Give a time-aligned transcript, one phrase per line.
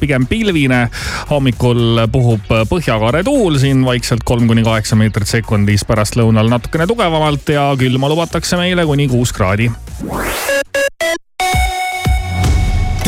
[0.00, 0.88] pigem pilvine.
[1.30, 7.70] hommikul puhub põhjakaare tuul siin vaikselt kolm kuni kaheksa meetrit sekundis, pärastlõunal natukene tugevamalt ja
[7.78, 9.70] külma lubatakse meile kuni kuus kraadi.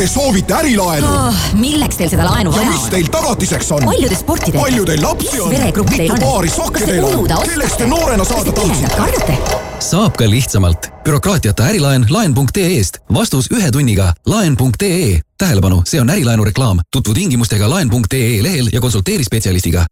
[0.00, 1.40] Te soovite ärilaenu oh,?
[1.60, 2.70] milleks teil seda laenu vaja on?
[2.70, 3.84] ja mis teil tagatiseks on?
[3.84, 4.62] palju te sporti teete?
[4.62, 5.52] palju teil lapsi on?
[5.90, 7.26] mitu paari sokke teil on?
[7.28, 9.69] kelleks te noorena saada tahtsite?
[9.80, 10.90] Saab ka lihtsamalt.
[11.04, 12.98] bürokraatiata ärilaen laen.ee-st.
[13.14, 14.12] vastus ühe tunniga.
[14.26, 15.20] laen.ee.
[15.38, 16.78] tähelepanu, see on ärilaenu reklaam.
[16.92, 19.86] tutvu tingimustega laen.ee lehel ja konsulteeri spetsialistiga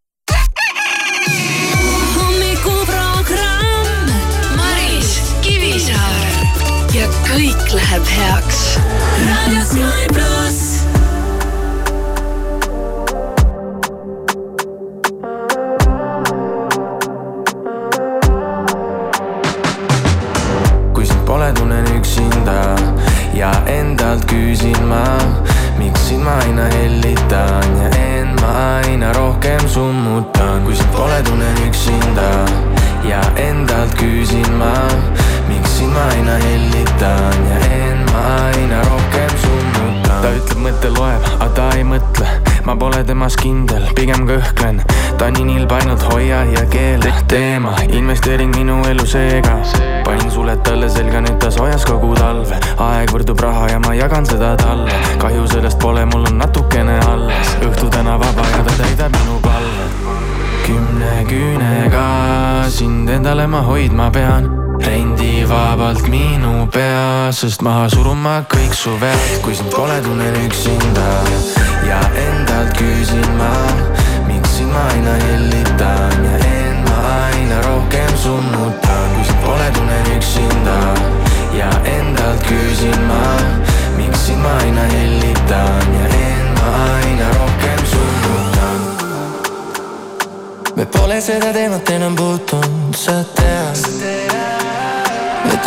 [7.38, 8.58] kõik läheb heaks.
[9.26, 10.37] raadio Sky pluss.
[26.28, 28.50] Ma aina hellitan ja end ma
[28.84, 30.64] aina rohkem summutan.
[30.64, 32.28] kui sind pole, tunnen üksinda
[33.10, 34.74] ja endalt küsin ma
[35.48, 39.47] miks sind ma aina hellitan ja end ma aina rohkem summutan
[40.22, 42.26] ta ütleb, mõte loeb, aga ta ei mõtle.
[42.66, 44.80] Ma pole temas kindel, pigem kõhklen.
[45.18, 47.12] Ta nii nilb ainult hoia ja keela.
[47.30, 49.58] Teema, investeering minu elu seega.
[50.06, 52.60] Panin suled talle selga, nüüd ta soojas kogu talve.
[52.84, 55.00] Aeg võrdub raha ja ma jagan seda talle.
[55.22, 57.56] Kahju sellest pole, mul on natukene alles.
[57.64, 59.90] Õhtu täna vaba ja ta täidab minu palve.
[60.68, 62.06] Kümne küünega
[62.68, 69.40] sind endale ma hoidma pean rendivabalt minu pea, sest maha surun ma kõik su vead,
[69.44, 71.06] kui sind pole, tunnen üksinda.
[71.88, 73.52] Ja endalt küsin ma,
[74.28, 76.18] miks sind ma aina hellitan.
[76.26, 76.98] Ja end ma
[77.30, 80.78] aina rohkem summutan, kui sind pole, tunnen üksinda.
[81.58, 83.22] Ja endalt küsin ma,
[83.96, 85.92] miks sind ma aina hellitan.
[85.98, 88.80] Ja end ma aina rohkem summutan.
[90.76, 93.47] me pole seda teemat enam puutunud, sa tead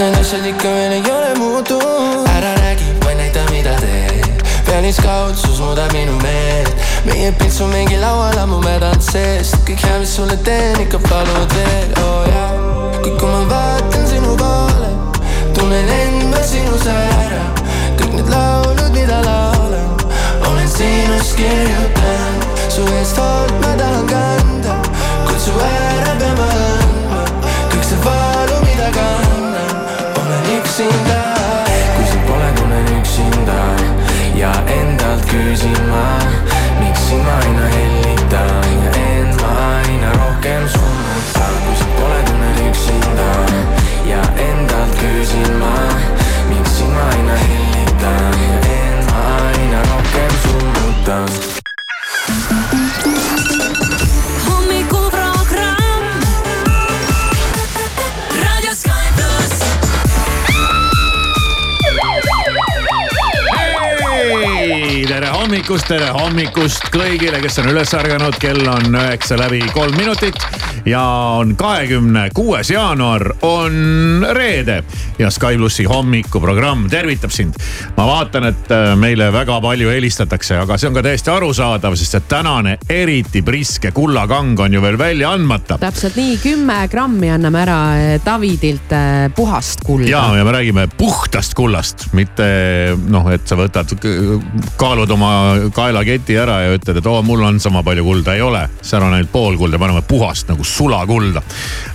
[0.02, 2.28] need asjad ikka veel ei ole muutunud.
[2.36, 4.44] Ära räägi, vaid näita, mida teed.
[4.66, 6.76] Pealiskaudsus muudab minu meelt.
[7.06, 9.60] Meie pilt on mingi laual ammu mädanud seest.
[9.68, 12.50] Kõik hea, mis sulle teen, ikka palud veel, oo oh, jaa.
[13.04, 14.90] Kõik, kui ma vaatan sinu poole
[15.58, 17.46] tunnen end ma sinus ära.
[18.00, 19.90] Kõik need laulud, mida laulan
[20.50, 22.50] olen sinust kirjutanud.
[22.74, 24.78] Su eest hoolt ma tahan kanda
[25.28, 27.26] kuid su ära pean ma andma.
[27.70, 29.21] Kõik see valu, mida kannan
[30.82, 31.22] üksinda
[31.96, 33.60] kui sind pole, tunnen üksinda
[34.36, 36.06] ja endalt küsin ma,
[36.80, 40.91] miks sind ma aina hellitan ja end ma aina rohkem summutan.
[65.72, 70.36] Hommikust, tere hommikust kõigile, kes on üles ärganud, kell on üheksa läbi kolm minutit
[70.86, 71.04] ja
[71.38, 74.84] on kahekümne kuues jaanuar, on reede
[75.20, 77.54] ja Sky plussi hommikuprogramm tervitab sind.
[77.98, 82.18] ma vaatan, et äh, meile väga palju helistatakse, aga see on ka täiesti arusaadav, sest
[82.18, 85.78] et tänane eriti priske kullakang on ju veel välja andmata.
[85.82, 90.10] täpselt nii, kümme grammi anname ära äh, Davidilt äh, puhast kulda.
[90.10, 92.48] ja, ja me räägime puhtast kullast, mitte
[93.08, 93.94] noh, et sa võtad,
[94.78, 95.32] kaalud oma
[95.76, 98.66] kaelaketi ära ja ütled, et oo, mul on sama palju kulda, ei ole.
[98.82, 101.42] seal on ainult pool kulda, paneme puhast nagu sulakulda.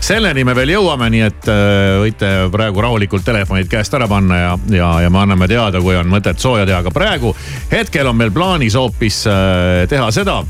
[0.00, 4.53] selleni me veel jõuame, nii et äh, võite praegu rahulikult telefonid käest ära panna ja,
[4.70, 7.32] ja, ja me anname teada, kui on mõtet sooja teha, aga praegu
[7.72, 10.42] hetkel on meil plaanis hoopis äh, teha seda,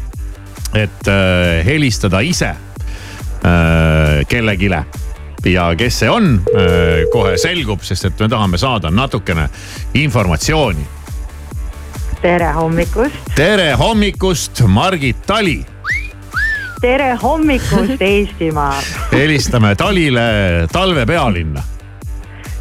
[0.75, 2.55] et äh, helistada ise
[4.27, 4.79] kellegile
[5.47, 6.41] ja kes see on,
[7.13, 9.45] kohe selgub, sest et me tahame saada natukene
[10.01, 10.89] informatsiooni.
[12.25, 13.31] tere hommikust.
[13.39, 15.61] tere hommikust, Margit Tali
[16.87, 18.77] tere hommikust, Eestimaa
[19.11, 20.27] helistame Talile
[20.73, 21.65] talve pealinna.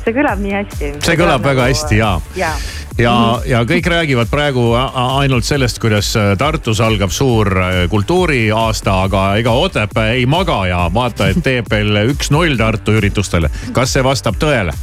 [0.01, 0.89] see kõlab nii hästi.
[1.05, 2.49] see kõlab väga nagu, hästi ja, ja
[2.97, 3.13] ja,
[3.45, 9.53] ja kõik räägivad praegu ainult sellest, kuidas äh, Tartus algab suur äh, kultuuriaasta, aga ega
[9.61, 13.51] Otepää ei maga ja vaata, et teeb veel üks-null Tartu üritustele.
[13.77, 14.73] kas see vastab tõele?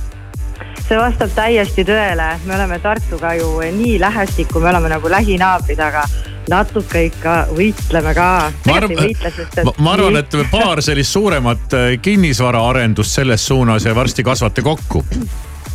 [0.93, 6.03] See vastab täiesti tõele, me oleme Tartuga ju nii lähestikku, me oleme nagu lähinaabrid, aga
[6.53, 8.27] natuke ikka võitleme ka.
[8.67, 8.99] ma arvan,
[9.79, 15.05] ma, arvan, et paar sellist suuremat äh, kinnisvaraarendust selles suunas ja varsti kasvate kokku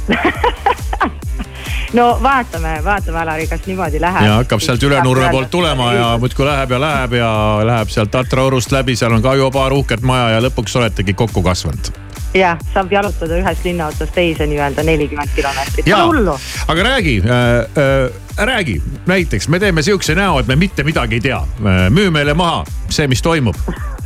[1.98, 4.26] no vaatame, vaatame, Alari, kas niimoodi läheb.
[4.28, 7.32] ja hakkab sealt Ülenurme poolt tulema ja muudkui läheb ja läheb ja
[7.66, 11.18] läheb sealt Tatra orust läbi, seal on ka juba paar uhket maja ja lõpuks oletegi
[11.18, 12.07] kokku kasvanud
[12.38, 16.38] jah, saab jalutada ühest linnaotsast teise nii-öelda nelikümmend kilomeetrit, pole hullu.
[16.68, 17.34] aga räägi äh,,
[17.84, 21.44] äh, räägi näiteks, me teeme sihukese näo, et me mitte midagi ei tea.
[21.90, 23.56] müü meile maha see, mis toimub.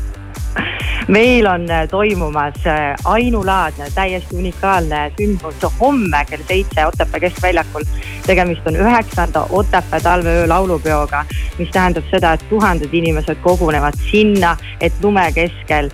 [1.07, 7.83] meil on äh, toimumas äh, ainulaadne, täiesti unikaalne sündmus homme kell seitse Otepää keskväljakul.
[8.25, 11.25] tegemist on üheksanda Otepää talveöö laulupeoga,
[11.57, 15.89] mis tähendab seda, et tuhanded inimesed kogunevad sinna, et lume keskel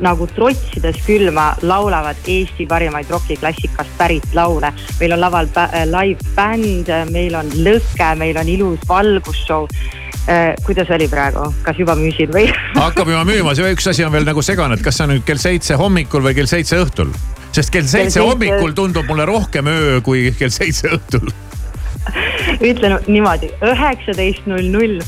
[0.00, 4.72] nagu trotsides külma laulavad Eesti parimaid rokiklassikast pärit laule.
[5.00, 9.66] meil on laval bä- live bänd, meil on lõke, meil on ilus valgusshow
[10.28, 10.54] eh,.
[10.64, 12.48] kuidas oli praegu, kas juba müüsid või
[12.84, 15.26] hakkab juba müüma, see üks asi on veel nagu segane, et kas see on nüüd
[15.28, 17.12] kell seitse hommikul või kell seitse õhtul?
[17.52, 21.32] sest kell seitse- hommikul tundub mulle rohkem öö kui kell seitse õhtul.
[22.60, 25.00] Ütlen niimoodi, üheksateist null null.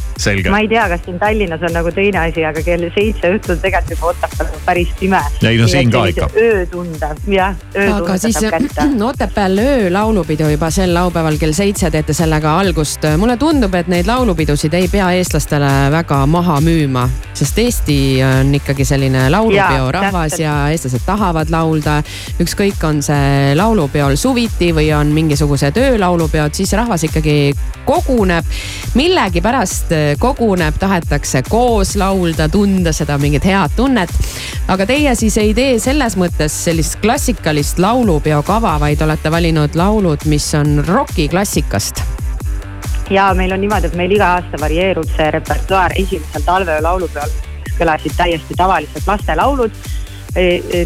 [0.50, 3.94] Ma ei tea, kas siin Tallinnas on nagu teine asi, aga kell seitse õhtul tegelikult
[3.94, 5.20] juba Otepääl on päris pime.
[5.42, 6.28] Ei, no siin ka ikka.
[6.36, 8.86] öötunde, jah, aga öötunde siis saab kätte.
[9.10, 13.06] Otepääl öölaulupidu juba sel laupäeval kell seitse teete sellega algust.
[13.18, 18.84] mulle tundub, et neid laulupidusid ei pea eestlastele väga maha müüma, sest Eesti on ikkagi
[18.84, 22.00] selline laulupeo rahvas ja eestlased tahavad laulda.
[22.40, 27.33] ükskõik, on see laulupeol suviti või on mingisugused öölaulupeod, siis rahvas ikkagi
[27.84, 28.44] koguneb.
[28.94, 34.10] millegipärast koguneb, tahetakse koos laulda, tunda seda mingit head tunnet.
[34.68, 40.26] aga teie siis ei tee selles mõttes sellist klassikalist laulupeo kava, vaid olete valinud laulud,
[40.26, 42.02] mis on rokiklassikast.
[43.10, 47.36] ja meil on niimoodi, et meil iga aasta varieerub see repertuaar esimesel talveöö laulupeol
[47.78, 49.84] kõlasid täiesti tavalised lastelaulud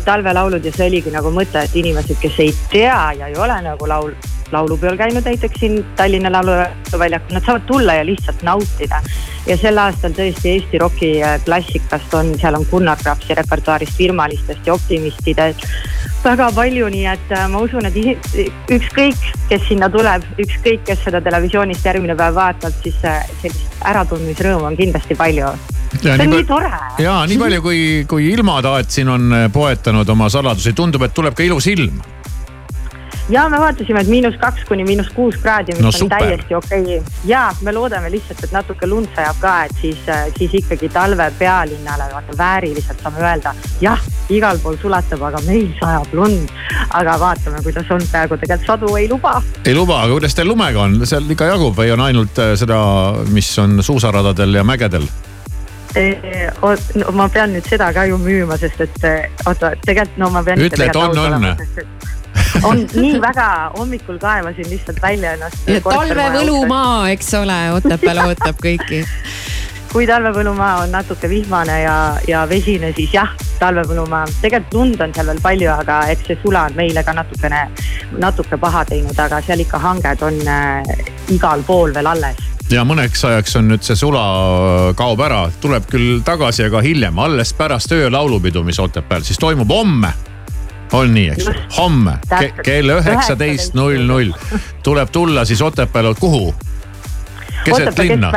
[0.05, 3.89] talvelaulud ja see oligi nagu mõte, et inimesed, kes ei tea ja ei ole nagu
[3.89, 4.13] laul,
[4.53, 9.03] laulupeol käinud näiteks siin Tallinna Lauluväljakul, nad saavad tulla ja lihtsalt nautida.
[9.47, 14.67] ja sel aastal tõesti Eesti roki äh, klassikast on, seal on Gunnar Grapsi repertuaarist, Virmalistest
[14.67, 15.65] ja Optimistidest
[16.25, 17.97] väga palju, nii et äh, ma usun, et
[18.75, 24.69] ükskõik, kes sinna tuleb, ükskõik, kes seda televisioonist järgmine päev vaatab, siis äh, sellist äratundmisrõõmu
[24.69, 25.55] on kindlasti palju.
[26.03, 26.73] see on nii tore.
[26.99, 27.81] ja nii palju, kui,
[28.11, 32.03] kui ilmataat siin on poetanud oma saladusi, tundub, et tuleb ka ilus ilm.
[33.29, 36.19] Ja me vaatasime, et miinus kaks kuni miinus kuus kraadi, mis No on super.
[36.19, 37.13] täiesti okei okay.
[37.25, 40.01] ja me loodame lihtsalt, et natuke lund sajab ka, et siis,
[40.39, 43.55] siis ikkagi talve pealinnale vaata vääriliselt saame öelda.
[43.81, 46.49] jah, igal pool sulatab, aga meil sajab lund.
[46.91, 49.43] aga vaatame, kuidas on praegu, tegelikult sadu ei luba.
[49.65, 52.79] ei luba, aga kuidas teil lumega on, seal ikka jagub või on ainult äh, seda,
[53.33, 55.09] mis on suusaradadel ja mägedel?
[56.95, 59.07] No, ma pean nüüd seda ka ju müüma, sest et
[59.49, 60.61] oota, tegelikult no ma pean.
[60.63, 62.18] Ütle, et on, on.
[62.69, 63.49] on nii väga,
[63.79, 65.69] hommikul kaevasin lihtsalt välja ennast.
[65.85, 69.05] talvevõlumaa, eks ole, Otepääl ootab kõiki
[69.93, 71.95] kui talvepõllumaa on natuke vihmane ja,
[72.29, 74.27] ja vesine, siis jah, talvepõllumaa.
[74.43, 77.65] tegelikult lund on seal veel palju, aga eks see sula on meile ka natukene,
[78.21, 80.95] natuke paha teinud, aga seal ikka hanged on äh,
[81.33, 85.89] igal pool veel alles ja mõneks ajaks on nüüd see sula äh, kaob ära, tuleb
[85.89, 90.13] küll tagasi, aga hiljem, alles pärast öölaulupidu, mis Otepääl siis toimub homme.
[90.93, 92.65] On nii, eks ju, homme ke Täpselt.
[92.65, 94.33] kell üheksateist null null
[94.83, 96.55] tuleb tulla siis Otepääle, kuhu?
[97.65, 98.33] keset Otepää linna.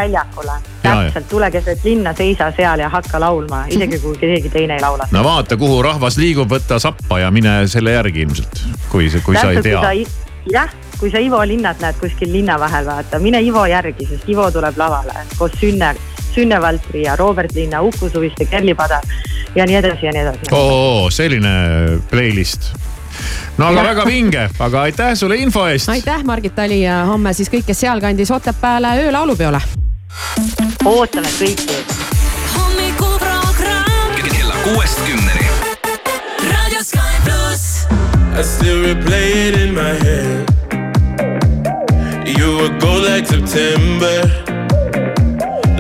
[0.84, 1.04] ja.
[1.04, 5.08] täpselt, tule keset linna, seisa seal ja hakka laulma, isegi kui keegi teine ei laula.
[5.12, 9.52] no vaata, kuhu rahvas liigub, võta sappa ja mine selle järgi ilmselt, kui, kui sa
[9.52, 10.06] ei Täpselt, tea.
[10.52, 14.52] jah, kui sa Ivo Linnat näed kuskil linna vahel, vaata, mine Ivo järgi, sest Ivo
[14.52, 15.96] tuleb lavale koos Sünne,
[16.36, 19.04] Sünne Valtri ja Robert Linna, Uku Suviste, Kerli Padar
[19.56, 20.40] ja nii edasi ja nii edasi.
[20.52, 21.50] oo, selline
[22.10, 22.72] playlist.
[23.58, 25.90] no aga väga vinge, aga aitäh sulle info eest.
[25.90, 29.62] aitäh, Margit Tali ja homme siis kõik, kes sealkandis Otepääle öölaulupeole.
[30.86, 31.84] ootame kõiki.
[32.58, 35.48] hommikuprogramm kella kuuest kümneni.
[36.52, 37.88] Raadio Sky pluss.
[38.40, 40.48] I still replay it in my head.
[42.40, 44.24] You were gold like September,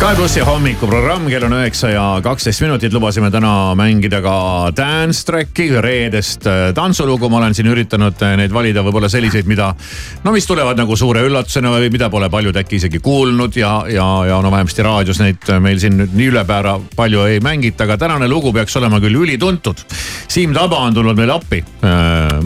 [0.00, 4.36] Sky plussi hommikuprogramm, kell on üheksa ja kaksteist minutit, lubasime täna mängida ka
[4.72, 7.28] dance track'i, reedest äh, tantsulugu.
[7.28, 9.66] ma olen siin üritanud äh, neid valida võib-olla selliseid, mida,
[10.24, 14.06] no mis tulevad nagu suure üllatusena või mida pole paljud äkki isegi kuulnud ja, ja,
[14.30, 17.98] ja no vähemasti raadios neid äh, meil siin nüüd nii ülepäära palju ei mängita, aga
[18.00, 19.84] tänane lugu peaks olema küll ülituntud.
[20.30, 21.60] Siim Taba on tulnud meile appi,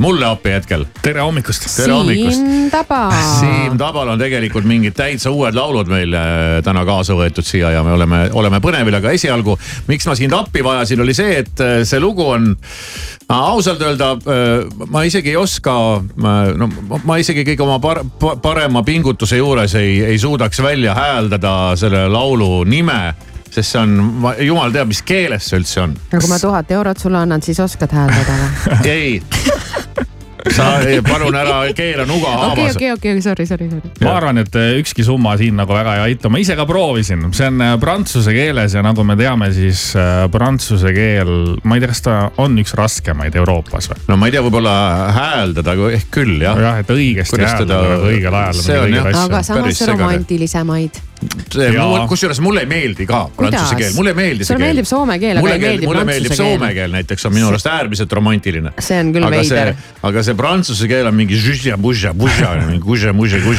[0.00, 0.86] mulle appi hetkel.
[1.04, 1.70] tere hommikust.
[1.76, 2.42] tere hommikust.
[2.42, 3.00] Siim Taba.
[3.38, 7.82] Siim Tabal on tegelikult mingid täitsa uued laulud meil äh, täna kaasa võetud siia ja
[7.86, 9.56] me oleme, oleme põnevil, aga esialgu,
[9.88, 14.14] miks ma sind appi vajasin, oli see, et äh, see lugu on äh, ausalt öelda,
[14.90, 15.74] ma isegi ei oska,
[16.58, 16.68] no
[17.04, 18.02] ma isegi kõige oma par,
[18.42, 23.14] parema pingutuse juures ei, ei suudaks välja hääldada selle laulu nime
[23.54, 25.94] sest see on, jumal teab, mis keeles see üldse on.
[26.12, 28.78] no kui ma tuhat eurot sulle annan, siis oskad hääldada või?
[28.96, 29.20] ei
[30.52, 32.74] sa palun ära keera nuga haamas.
[32.74, 33.92] okei, okei, okei, sorry, sorry, sorry.
[34.04, 37.26] ma arvan, et äh, ükski summa siin nagu väga ei aita, ma ise ka proovisin,
[37.36, 41.32] see on äh, prantsuse keeles ja nagu me teame, siis äh, prantsuse keel,
[41.64, 44.04] ma ei tea, kas ta on üks raskemaid Euroopas või?
[44.10, 44.76] no ma ei tea, võib-olla
[45.16, 46.60] hääldada ehk küll jah.
[46.60, 49.18] jah, et õigesti hääldada õigel ajal.
[49.24, 51.02] aga samas romantilisemaid
[52.08, 54.60] kusjuures mulle ei meeldi ka prantsuse keel, mulle ei meeldi see keel.
[54.60, 57.68] sulle meeldib soome keel, aga ei meeldi mulle meeldib soome keel näiteks on minu arust
[57.70, 58.74] äärmiselt romantiline.
[58.78, 59.72] see on küll veider.
[60.10, 61.38] aga see prantsuse keel on mingi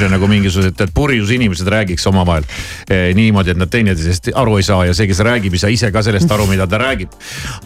[0.16, 2.46] nagu mingisugused purjus inimesed räägiks omavahel
[2.90, 5.92] eh, niimoodi, et nad teineteisest aru ei saa ja see, kes räägib, ei saa ise
[5.94, 7.14] ka sellest aru, mida ta räägib.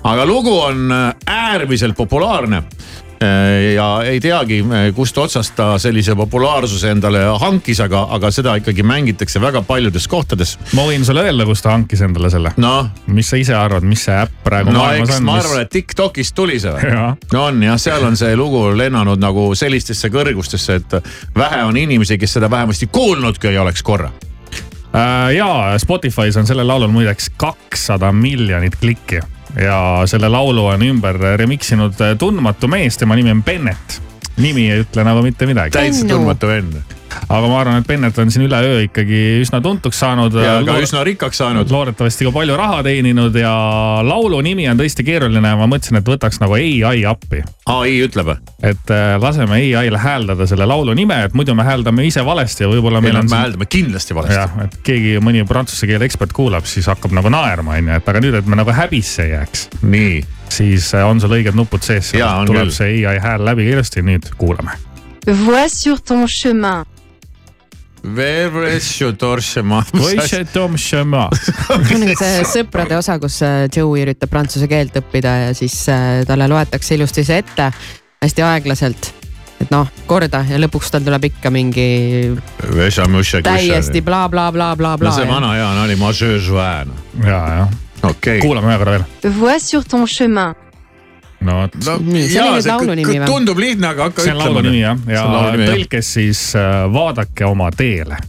[0.03, 0.89] aga lugu on
[1.25, 2.63] äärmiselt populaarne
[3.75, 4.61] ja ei teagi,
[4.95, 10.55] kust otsast ta sellise populaarsuse endale hankis, aga, aga seda ikkagi mängitakse väga paljudes kohtades.
[10.73, 12.89] ma võin sulle öelda, kust ta hankis endale selle no..
[13.07, 15.27] mis sa ise arvad, mis see äpp praegu no, maailmas on?
[15.27, 15.45] ma mis...
[15.45, 16.93] arvan, et Tiktokist tuli see või?
[17.33, 22.17] no on jah, seal on see lugu lennanud nagu sellistesse kõrgustesse, et vähe on inimesi,
[22.21, 24.13] kes seda vähemasti kuulnudki ei oleks korra
[24.95, 25.35] äh,.
[25.35, 29.19] ja Spotify's on sellel laulul muideks kakssada miljonit klikki
[29.57, 34.01] ja selle laulu on ümber remix inud tundmatu mees, tema nimi on Bennet.
[34.37, 35.73] nimi ei ütle nagu mitte midagi.
[35.75, 36.79] täitsa tundmatu vend.
[37.29, 40.35] Aga ma arvan, et Bennet on siin üleöö ikkagi üsna tuntuks saanud.
[40.43, 41.71] ja ka üsna rikkaks saanud.
[41.71, 43.53] loodetavasti ka palju raha teeninud ja
[44.05, 45.55] laulu nimi on tõesti keeruline.
[45.59, 47.43] ma mõtlesin, et võtaks nagu ai appi.
[47.65, 48.35] ai ütleb?
[48.63, 53.01] et laseme ai-l hääldada selle laulu nime, et muidu me hääldame ise valesti ja võib-olla
[53.01, 53.29] meil ei, on.
[53.31, 54.39] me hääldame kindlasti valesti.
[54.39, 58.23] jah, et keegi, mõni prantsuse keele ekspert kuulab, siis hakkab nagu naerma, onju, et aga
[58.23, 59.67] nüüd, et me nagu häbisse ei jääks.
[59.81, 60.21] nii.
[60.49, 62.13] siis on sul õiged nupud sees.
[62.13, 62.75] tuleb küll.
[62.75, 64.77] see ai hääl läbi kiiresti, nüüd kuulame.
[65.45, 66.85] Vois sur ton chemin.
[71.35, 75.75] See on nagu see sõprade osa, kus äh, Joey üritab prantsuse keelt õppida ja siis
[75.91, 77.71] äh, talle loetakse ilusti see ette
[78.23, 79.11] hästi aeglaselt.
[79.59, 81.89] et noh, korda ja lõpuks tal tuleb ikka mingi
[83.43, 84.95] täiesti blablabla.
[85.03, 86.95] no see vana hea nali, ma söö su ääne.
[87.19, 87.77] ja, jah.
[88.03, 88.41] okei okay..
[88.45, 89.07] kuulame ühe korra veel.
[89.41, 90.68] Vois sur ton chemin
[91.41, 93.29] no, no see oli nüüd laulu nimi või?
[93.29, 94.43] tundub lihtne, aga hakka ütlema.
[94.43, 95.23] see on laulu nimi jah, ja
[95.71, 98.19] tõlkes siis äh, vaadake oma teele.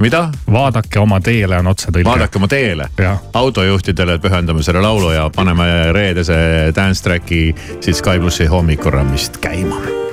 [0.00, 0.26] mida?
[0.52, 2.08] vaadake oma teele on otsetõlge.
[2.08, 2.90] vaadake oma teele.
[3.32, 6.36] autojuhtidele pühendame selle laulu ja paneme reedese
[6.76, 10.09] dance track'i siis Sky plussi hommikurammist käima.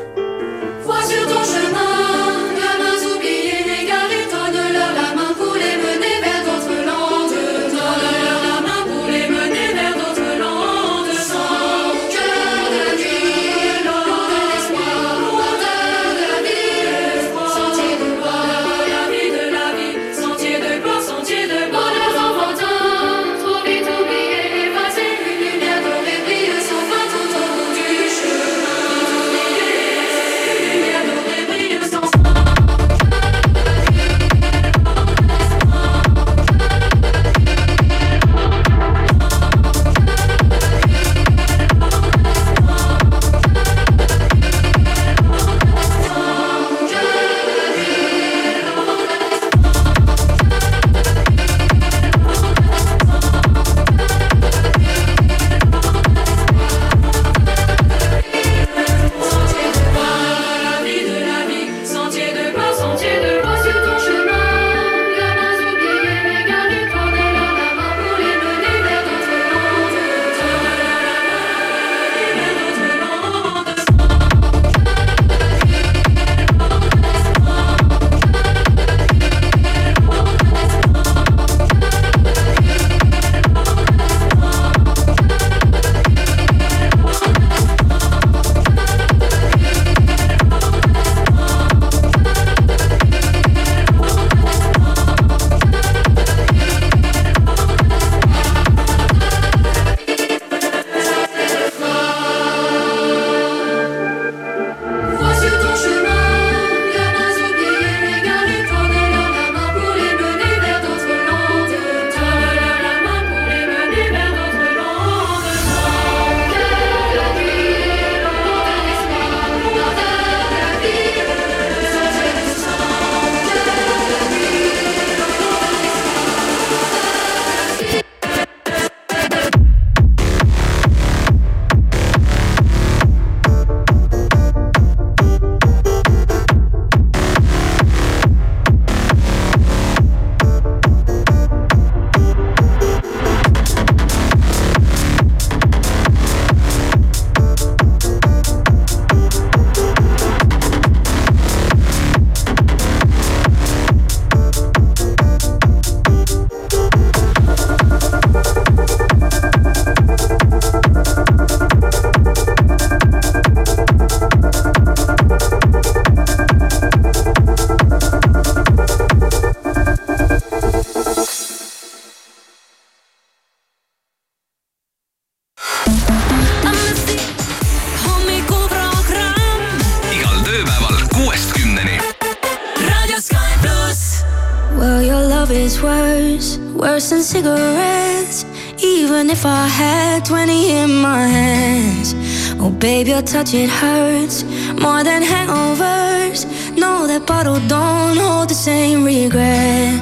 [193.27, 194.43] Touch, it hurts
[194.79, 196.45] more than hangovers.
[196.77, 199.99] No, that bottle don't hold the same regret.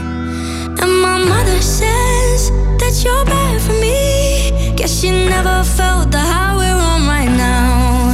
[0.81, 4.75] And my mother says that you're bad for me.
[4.75, 8.13] Guess she never felt the high we're on right now.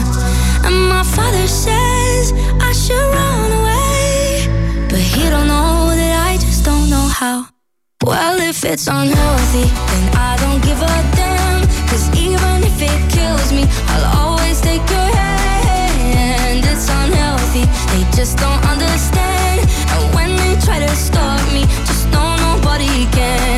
[0.66, 4.88] And my father says I should run away.
[4.90, 7.48] But he don't know that I just don't know how.
[8.02, 10.11] Well, if it's unhealthy, then
[18.22, 19.68] just don't understand.
[19.94, 23.51] And when they try to stop me, just know nobody can.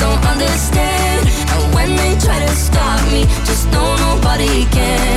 [0.00, 1.28] don't understand.
[1.52, 5.09] And when they try to stop me, just know nobody can.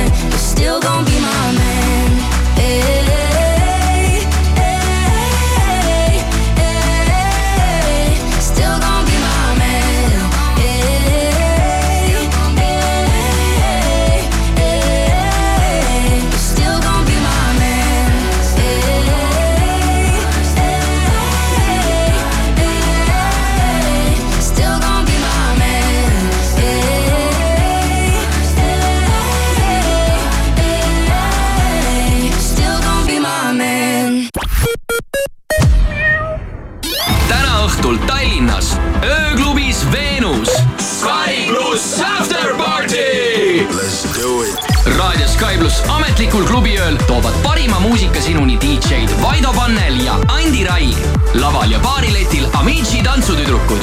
[46.54, 50.98] Klubiööl toovad parima muusika sinuni DJ-d Vaido Pannel ja Andi Raig.
[51.34, 53.82] laval ja baariletil Amici tantsutüdrukud.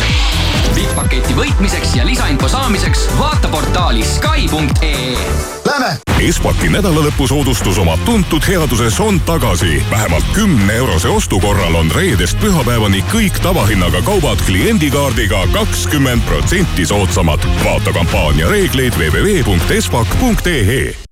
[0.76, 5.18] VIP-paketi võitmiseks ja lisainfo saamiseks vaata portaali Sky.ee.
[5.68, 5.92] Lähme!
[6.24, 9.84] Espaki nädalalõpusoodustus oma tuntud headuses on tagasi.
[9.92, 17.44] vähemalt kümne eurose ostu korral on reedest pühapäevani kõik tavahinnaga kaubad kliendikaardiga kakskümmend protsenti soodsamad.
[17.66, 21.11] vaata kampaania reegleid www.espak.ee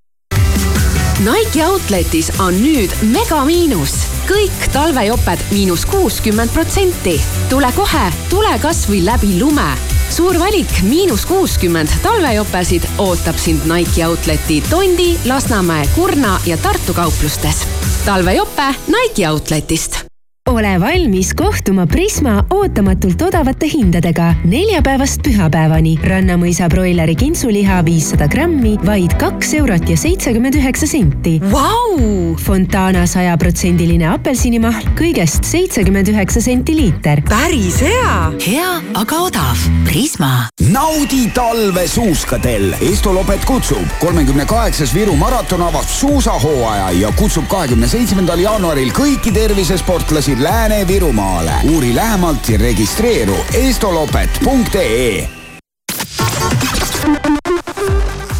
[1.19, 4.05] Nike Outletis on nüüd megamiinus.
[4.29, 7.21] kõik talvejoped miinus kuuskümmend protsenti.
[7.49, 9.67] tule kohe, tule kasvõi läbi lume.
[10.09, 17.67] suur valik miinus kuuskümmend talvejopesid ootab sind Nike Outleti Tondi, Lasnamäe, Kurna ja Tartu kauplustes.
[18.05, 20.08] talvejope Nike Outletist
[20.49, 25.97] ole valmis kohtuma Prisma ootamatult odavate hindadega neljapäevast pühapäevani.
[26.03, 32.33] rannamõisa broileri kintsuliha viissada grammi, vaid kaks eurot ja seitsekümmend üheksa senti wow!.
[32.39, 37.21] Fontana sajaprotsendiline apelsinimahl kõigest seitsekümmend üheksa senti liiter.
[37.29, 38.31] päris hea.
[38.47, 39.67] hea, aga odav.
[39.85, 40.47] Prisma.
[40.71, 42.73] naudi talve suuskadel.
[42.81, 43.85] Estolopet kutsub.
[43.99, 51.51] kolmekümne kaheksas Viru maraton avab suusahooaja ja kutsub kahekümne seitsmendal jaanuaril kõiki tervisesportlasi Lääne-Virumaale.
[51.71, 55.29] uuri lähemalt ja registreeru estolopet.ee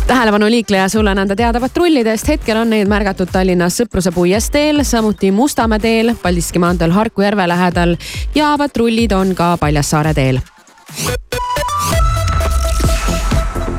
[0.08, 5.32] tähelepanu liikleja, sulle on anda teada patrullidest, hetkel on neid märgatud Tallinnas Sõpruse puiesteel, samuti
[5.32, 7.96] Mustamäe teel, Paldiski maanteel Harku järve lähedal
[8.36, 10.40] ja patrullid on ka Paljassaare teel.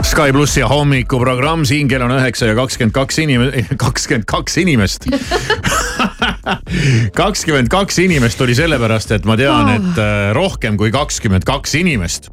[0.04, 5.08] Sky plussi hommikuprogramm, siin kell on üheksa ja kakskümmend kaks inimest, kakskümmend kaks inimest
[7.20, 12.30] kakskümmend kaks inimest oli sellepärast, et ma tean, et äh, rohkem kui kakskümmend kaks inimest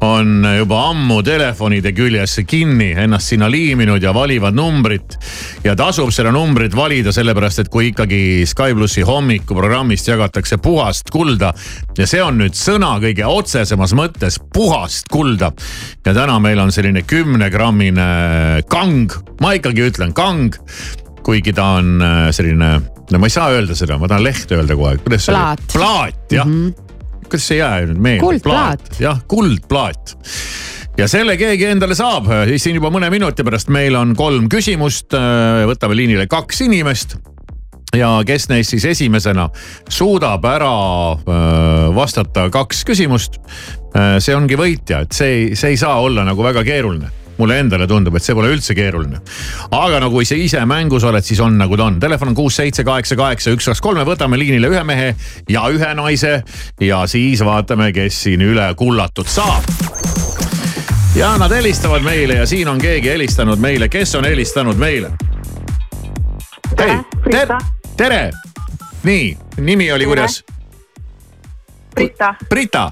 [0.00, 5.18] on juba ammu telefonide küljes kinni, ennast sinna liiminud ja valivad numbrit.
[5.64, 11.52] ja tasub seda numbrit valida, sellepärast et kui ikkagi Sky plussi hommikuprogrammist jagatakse puhast kulda
[11.98, 15.52] ja see on nüüd sõna kõige otsesemas mõttes puhast kulda.
[16.06, 18.08] ja täna meil on selline kümnegrammine
[18.72, 20.56] kang, ma ikkagi ütlen kang
[21.26, 22.70] kuigi ta on äh, selline,
[23.10, 25.40] no ma ei saa öelda seda, ma tahan lehte öelda kogu aeg, kuidas see oli?
[25.40, 25.64] Plaat.
[25.74, 27.24] plaat jah mm, -hmm.
[27.26, 28.20] kuidas see ei jää nüüd meelde?
[28.26, 28.92] Kuldplaat.
[29.00, 30.16] jah, kuldplaat
[30.98, 35.14] ja selle keegi endale saab, siin juba mõne minuti pärast meil on kolm küsimust,
[35.70, 37.16] võtame liinile kaks inimest
[37.96, 39.48] ja kes neist siis esimesena
[39.90, 40.74] suudab ära
[41.94, 43.40] vastata kaks küsimust.
[44.18, 48.16] see ongi võitja, et see, see ei saa olla nagu väga keeruline mulle endale tundub,
[48.16, 49.20] et see pole üldse keeruline.
[49.70, 51.98] aga no kui sa ise mängus oled, siis on nagu ta on.
[52.00, 55.14] Telefon on kuus, seitse, kaheksa, kaheksa, üks, kaks, kolm, me võtame liinile ühe mehe
[55.48, 56.40] ja ühe naise
[56.80, 59.66] ja siis vaatame, kes siin üle kullatud saab.
[61.16, 65.10] ja nad helistavad meile ja siin on keegi helistanud meile, kes on helistanud meile?
[66.78, 66.96] hei,
[67.30, 67.58] tere,
[67.96, 68.22] tere.
[69.02, 70.44] nii, nimi oli kuidas?
[71.94, 72.34] Brita.
[72.48, 72.90] Brita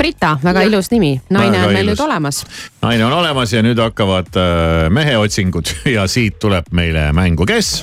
[0.00, 0.70] Brita, väga ja.
[0.70, 2.40] ilus nimi, naine Väga on meil nüüd olemas.
[2.80, 7.82] naine on olemas ja nüüd hakkavad äh, meheotsingud ja siit tuleb meile mängu, kes?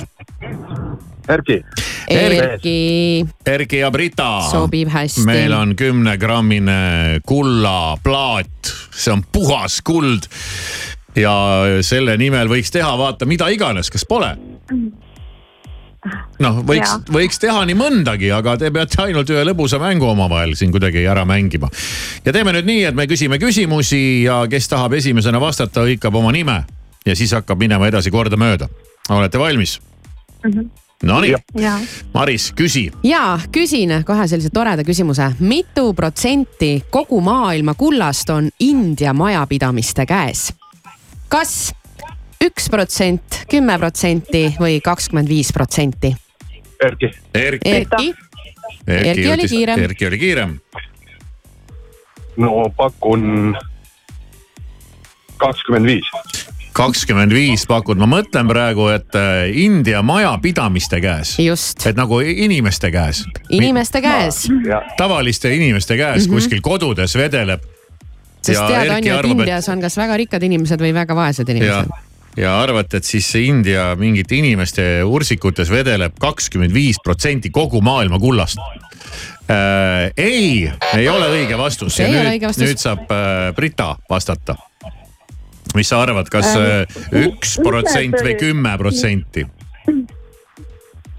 [1.28, 1.60] Erki.
[2.08, 3.26] Erki.
[3.46, 4.28] Erki ja Brita.
[4.50, 5.26] Sobib hästi.
[5.28, 10.26] meil on kümnegrammine kullaplaat, see on puhas kuld.
[11.18, 11.34] ja
[11.86, 14.34] selle nimel võiks teha vaata mida iganes, kas pole?
[16.44, 20.72] Noh, võiks, võiks teha nii mõndagi, aga te peate ainult ühe lõbusa mängu omavahel siin
[20.74, 21.70] kuidagi ära mängima.
[22.24, 26.32] ja teeme nüüd nii, et me küsime küsimusi ja kes tahab esimesena vastata, hõikab oma
[26.32, 26.62] nime
[27.06, 28.68] ja siis hakkab minema edasi kordamööda.
[29.10, 29.78] olete valmis?
[31.02, 31.78] Nonii, jaa.
[32.14, 32.88] Maris, küsi.
[33.06, 35.32] ja küsin kohe sellise toreda küsimuse.
[35.40, 40.52] mitu protsenti kogu maailma kullast on India majapidamiste käes?
[41.28, 41.74] kas
[42.44, 46.14] üks protsent, kümme protsenti või kakskümmend viis protsenti?
[46.84, 47.10] Erki.
[47.34, 47.72] Erki.
[47.74, 48.12] Erki,
[48.86, 49.80] Erki oli jõudis- kiirem.
[49.82, 50.60] Erki oli kiirem.
[52.38, 53.56] no pakun
[55.38, 56.10] kakskümmend viis.
[56.72, 61.36] kakskümmend viis pakud, ma mõtlen praegu, et äh, India majapidamiste käes.
[61.86, 63.24] et nagu inimeste käes.
[63.50, 64.46] inimeste käes.
[64.96, 66.30] tavaliste inimeste käes mm.
[66.30, 66.34] -hmm.
[66.34, 67.60] kuskil kodudes vedeleb.
[68.42, 72.07] sest teada on ju, et Indias on kas väga rikkad inimesed või väga vaesed inimesed.,
[72.38, 78.20] ja arvate, et siis see India mingite inimeste ursikutes vedeleb kakskümmend viis protsenti kogu maailma
[78.22, 78.60] kullast
[79.50, 80.12] äh,.
[80.16, 84.56] ei, ei ole õige vastus nüüd, nüüd saab äh, Brita vastata.
[85.74, 89.46] mis sa arvad, kas Äh, äh, üks protsent või kümme protsenti?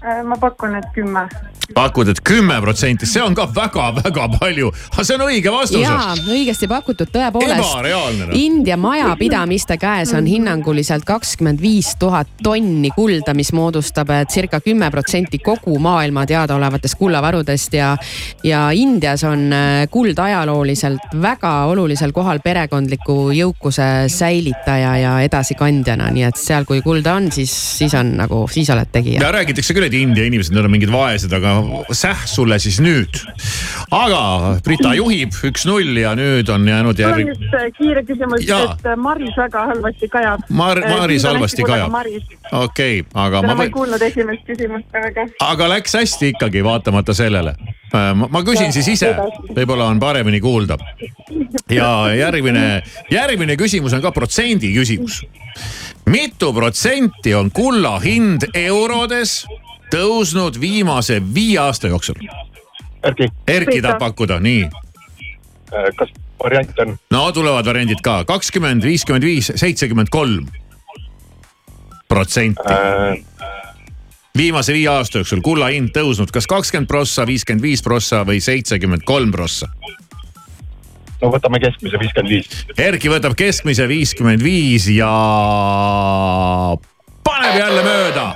[0.00, 1.28] Äh, ma pakun, et kümme.
[1.74, 5.82] pakud, et kümme protsenti, see on ka väga-väga palju, aga see on õige vastus.
[5.84, 8.32] jaa, õigesti pakutud, tõepoolest noh..
[8.34, 14.88] India majapidamiste käes on hinnanguliselt kakskümmend viis tuhat tonni kulda, mis moodustab eh, circa kümme
[14.90, 17.92] protsenti kogu maailma teadaolevatest kullavarudest ja
[18.42, 26.26] ja Indias on eh, kuld ajalooliselt väga olulisel kohal perekondliku jõukuse säilitaja ja edasikandjana, nii
[26.32, 29.20] et seal, kui kulda on, siis, siis on nagu, siis oled tegija.
[29.22, 31.58] ja räägitakse küll, et India inimesed, nad on mingid vaesed, aga
[31.90, 33.20] säh sulle siis nüüd.
[33.90, 34.22] aga
[34.64, 37.28] Brita juhib üks-null ja nüüd on jäänud mul on järg-.
[37.28, 40.40] just äh, kiire küsimus, et äh, Maris väga halvasti kajab.
[40.50, 41.92] Mar- Maris halvasti kajab.
[42.52, 45.26] Okei okay,, aga ma ma ei kuulnud esimest küsimust väga.
[45.46, 47.54] aga läks hästi ikkagi, vaatamata sellele.
[47.92, 49.14] ma, ma küsin siis ise,
[49.54, 50.78] võib-olla on paremini kuulda.
[51.70, 55.22] ja järgmine, järgmine küsimus on ka protsendi küsimus.
[56.06, 59.44] mitu protsenti on kulla hind eurodes
[59.92, 62.18] tõusnud viimase viie aasta jooksul?
[63.04, 63.30] Erki.
[63.48, 64.66] Erki tahab pakkuda, nii.
[65.96, 66.10] kas
[66.44, 66.96] variant on?
[67.10, 70.48] no tulevad variandid ka, kakskümmend, viiskümmend viis, seitsekümmend kolm
[72.08, 72.76] protsenti.
[74.36, 79.06] viimase viie aasta jooksul kulla hind tõusnud kas kakskümmend prossa, viiskümmend viis prossa või seitsekümmend
[79.06, 79.68] kolm prossa.
[81.22, 82.64] no võtame keskmise viiskümmend viis.
[82.78, 85.10] Erki võtab keskmise viiskümmend viis ja
[87.24, 88.26] paneb jälle mööda.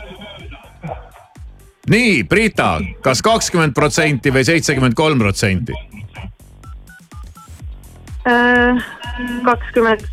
[1.90, 5.76] nii, Brita, kas kakskümmend protsenti või seitsekümmend kolm protsenti?
[8.28, 8.84] Äh,
[9.44, 10.06] kakskümmend.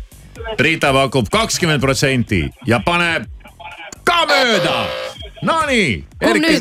[0.58, 3.28] Brita pakub kakskümmend protsenti ja paneb
[4.04, 4.76] ka mööda.
[5.42, 6.60] Nonii, Erki,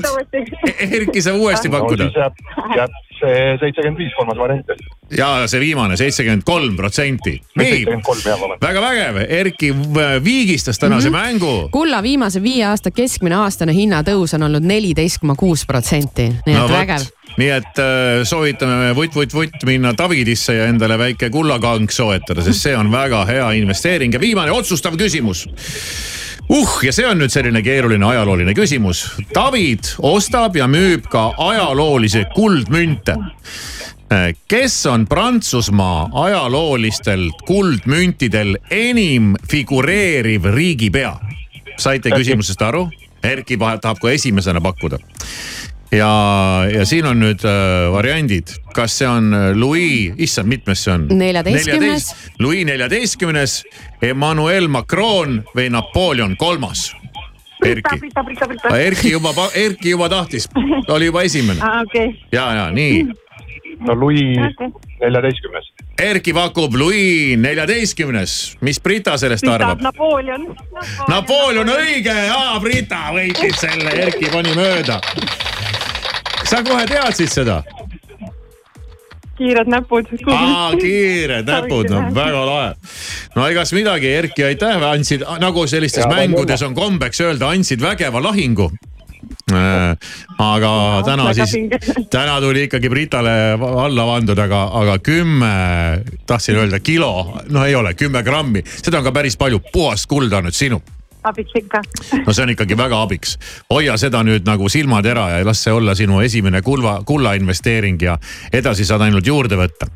[0.87, 2.13] Erki saab uuesti pakkuda no,.
[2.17, 2.39] jääb,
[2.73, 4.71] jääb see seitsekümmend viis, kolmas variant.
[5.17, 7.35] Ja see viimane seitsekümmend kolm protsenti.
[7.57, 7.85] nii,
[8.61, 9.73] väga vägev, Erki
[10.23, 11.15] viigistas tänase mm.
[11.15, 11.21] -hmm.
[11.21, 11.69] mängu.
[11.71, 16.71] kulla viimase viie aasta keskmine aastane hinnatõus on olnud neliteist koma kuus protsenti, nii et
[16.71, 17.09] vägev.
[17.37, 22.91] nii et äh, soovitame vutt-vutt-vutt minna Davidisse ja endale väike kullakang soetada, sest see on
[22.91, 25.47] väga hea investeering ja viimane otsustav küsimus
[26.49, 29.05] uh, ja see on nüüd selline keeruline ajalooline küsimus.
[29.35, 33.15] David ostab ja müüb ka ajaloolisi kuldmünte.
[34.47, 41.15] Kes on Prantsusmaa ajaloolistel kuldmüntidel enim figureeriv riigipea?
[41.77, 42.89] saite küsimusest aru?
[43.23, 44.97] Erki tahab kohe esimesena pakkuda
[45.91, 46.11] ja,
[46.73, 51.07] ja siin on nüüd äh, variandid, kas see on äh, Louis, issand, mitmes see on?
[51.19, 52.09] Neljateistkümnes..
[52.39, 53.61] Louis neljateistkümnes,
[54.01, 56.91] Emmanuel Macron või Napoleon kolmas.
[57.61, 57.99] Erki.
[58.73, 60.47] Erki juba, Erki juba tahtis,
[60.89, 62.07] oli juba esimene okei.
[62.33, 63.03] ja, ja nii.
[63.79, 64.37] No Louis
[65.01, 65.71] neljateistkümnes.
[66.01, 69.81] Erki pakub Louis neljateistkümnes, mis Brita sellest arvab?
[69.81, 70.47] Napoleon.
[71.07, 75.01] Napoleon õige ja Brita võitis selle, Erki pani mööda.
[76.43, 77.61] sa kohe teadsid seda?
[79.41, 80.05] kiired näpud.
[80.29, 82.69] aa, kiired näpud, no väga lahe.
[83.35, 88.21] no egas midagi, Erki, aitäh, andsid nagu sellistes Ja, mängudes on kombeks öelda, andsid vägeva
[88.23, 88.71] lahingu.
[89.51, 90.71] Aga
[91.05, 91.55] täna siis,
[92.13, 95.51] täna tuli ikkagi Britale alla vanduda, aga, aga kümme,
[96.25, 100.41] tahtsin öelda kilo, no ei ole, kümme grammi, seda on ka päris palju, puhast kulda
[100.41, 100.81] on nüüd sinu
[101.23, 101.81] abiks ikka.
[102.25, 103.37] no see on ikkagi väga abiks.
[103.69, 108.17] hoia seda nüüd nagu silmatera ja las see olla sinu esimene kulva, kulla investeering ja
[108.53, 109.89] edasi saad ainult juurde võtta.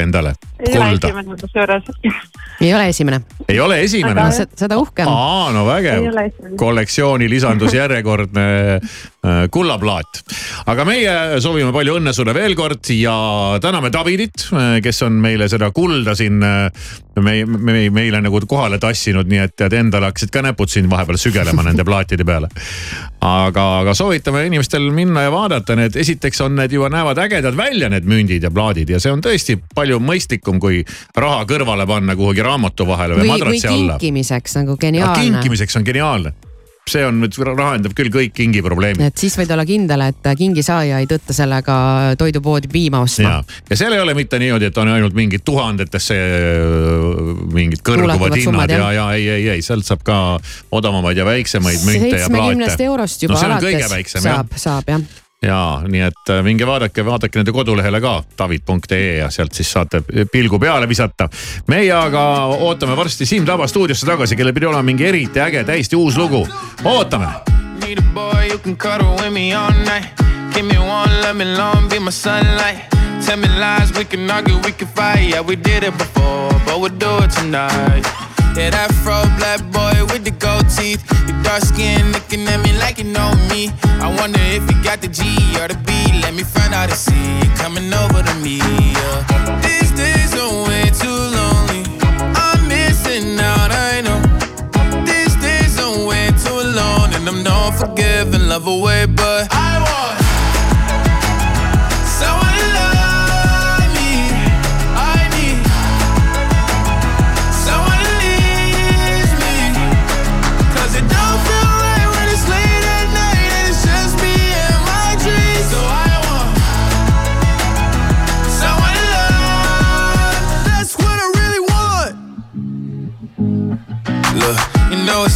[0.00, 1.10] Endale kulda.
[2.60, 3.20] ei ole esimene.
[3.48, 5.08] ei ole esimene seda uhkem.
[5.08, 6.08] aa, no vägev
[6.60, 8.46] kollektsiooni lisandus järjekordne
[8.76, 10.22] äh, kullaplaat.
[10.70, 13.14] aga meie soovime palju õnne sulle veel kord ja
[13.62, 14.48] täname Davidit,
[14.84, 16.90] kes on meile seda kulda siin äh,
[17.22, 21.18] me, me, meile nagu kohale tassinud, nii et tead endal hakkasid ka näpud siin vahepeal
[21.20, 22.50] sügelema nende plaatide peale.
[23.20, 27.90] aga, aga soovitame inimestel minna ja vaadata, need esiteks on need juba näevad ägedad välja,
[27.92, 30.84] need mündid ja plaadid ja see on tõesti palju mõistlikum, kui
[31.16, 33.98] raha kõrvale panna kuhugi raamatu vahele või, või, või või madratsi alla.
[33.98, 35.24] kinkimiseks nagu geniaalne.
[35.24, 36.34] kinkimiseks on geniaalne.
[36.90, 39.02] See on nüüd lahendab küll kõik kingiprobleemid.
[39.10, 41.76] et siis võid olla kindel, et kingisaaja ei tõtta sellega
[42.20, 47.32] toidupoodi piima ostma ja, seal ei ole mitte niimoodi, et on ainult mingid tuhandetesse äh,
[47.54, 50.20] mingid kõrguvad hinnad ja, ja ei, ei, ei sealt saab ka
[50.76, 52.90] odavamaid ja väiksemaid münte ja seitsmekümnest plaate.
[52.90, 55.10] eurost juba no alates saab, saab jah.
[55.42, 60.02] Ja nii et äh, minge vaadake, vaadake nende kodulehele ka david.ee ja sealt siis saate
[60.32, 61.28] pilgu peale visata.
[61.68, 65.96] meie aga ootame varsti Siim Taba stuudiosse tagasi, kellel pidi olema mingi eriti äge, täiesti
[65.96, 66.48] uus lugu.
[66.84, 67.26] ootame
[67.80, 70.12] Me the boy, you can cuddle with me all night.
[70.52, 72.90] Give me one, let me long, be my sunlight.
[73.24, 75.30] Tell me lies, we can argue, we can fight.
[75.30, 78.29] Yeah, we did it before, but we'll do it tonight.
[78.54, 81.02] That afro black boy with the gold teeth.
[81.28, 83.70] Your dark skin looking at me like you know me.
[84.02, 85.22] I wonder if you got the G
[85.60, 85.92] or the B.
[86.20, 88.58] Let me find out and see you coming over to me.
[88.58, 89.60] Yeah.
[89.62, 91.86] These days are way too lonely.
[92.34, 94.20] I'm missing out, I know.
[95.06, 97.14] These days are way too alone.
[97.14, 100.19] And I'm not forgiving, love away, but I want.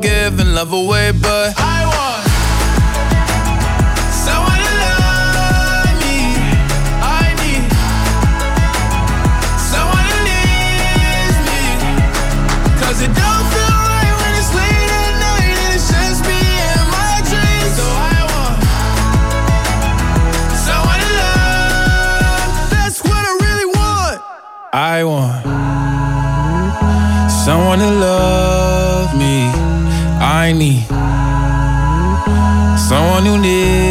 [0.00, 1.77] Giving love away, but I
[33.18, 33.87] on your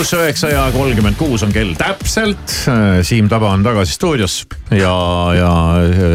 [0.00, 2.54] pluss üheksa ja kolmkümmend kuus on kell täpselt.
[3.04, 4.92] Siim Taba on tagasi stuudios ja,
[5.36, 5.50] ja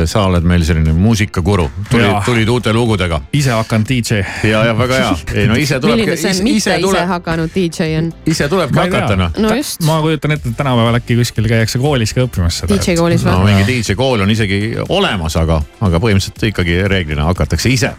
[0.10, 1.68] sa oled meil selline muusikakuru.
[1.92, 3.20] tulid, tulid uute lugudega.
[3.34, 4.24] ise hakanud DJ.
[4.50, 5.12] ja, ja väga hea.
[5.34, 6.00] ei no ise tuleb.
[6.00, 8.10] milline see mitte ise, ise hakanud DJ on?
[8.26, 9.38] ise tulebki hakata noh.
[9.38, 9.84] no just.
[9.86, 12.74] ma kujutan ette, et tänapäeval äkki kuskil käiakse koolis ka õppimas seda.
[12.74, 17.70] DJ koolis no mingi DJ kool on isegi olemas, aga, aga põhimõtteliselt ikkagi reeglina hakatakse
[17.70, 17.94] ise.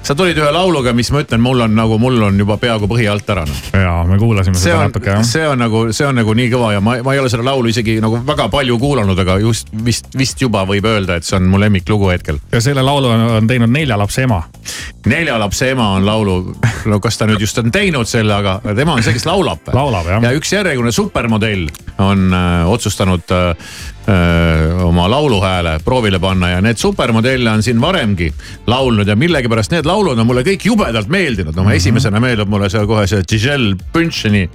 [0.00, 3.10] sa tulid ühe lauluga, mis ma ütlen, mul on nagu, mul on juba peaaegu põhi
[3.12, 3.62] alt ära noh.
[3.74, 5.26] ja me kuulasime see seda on, natuke jah.
[5.26, 7.70] see on nagu, see on nagu nii kõva ja ma, ma ei ole seda laulu
[7.72, 11.48] isegi nagu väga palju kuulanud, aga just vist, vist juba võib öelda, et see on
[11.50, 12.40] mu lemmiklugu hetkel.
[12.52, 14.42] ja selle laulu on, on teinud nelja lapse ema.
[15.06, 16.38] nelja lapse ema on laulu,
[16.90, 19.70] no kas ta nüüd just on teinud selle, aga tema on see, kes laulab.
[19.74, 20.24] laulab jah.
[20.28, 23.48] ja üks järjekordne supermodell on äh, otsustanud äh,
[24.08, 28.32] äh, oma lauluhääle proovile panna ja need supermodelle on siin varemgi
[28.66, 31.54] laulnud ja millegipärast need laulud on mulle kõik jubedalt meeldinud.
[31.56, 31.76] no mm -hmm.
[31.76, 34.48] esimesena meeldib mulle seal kohe see Giselle Bündcheni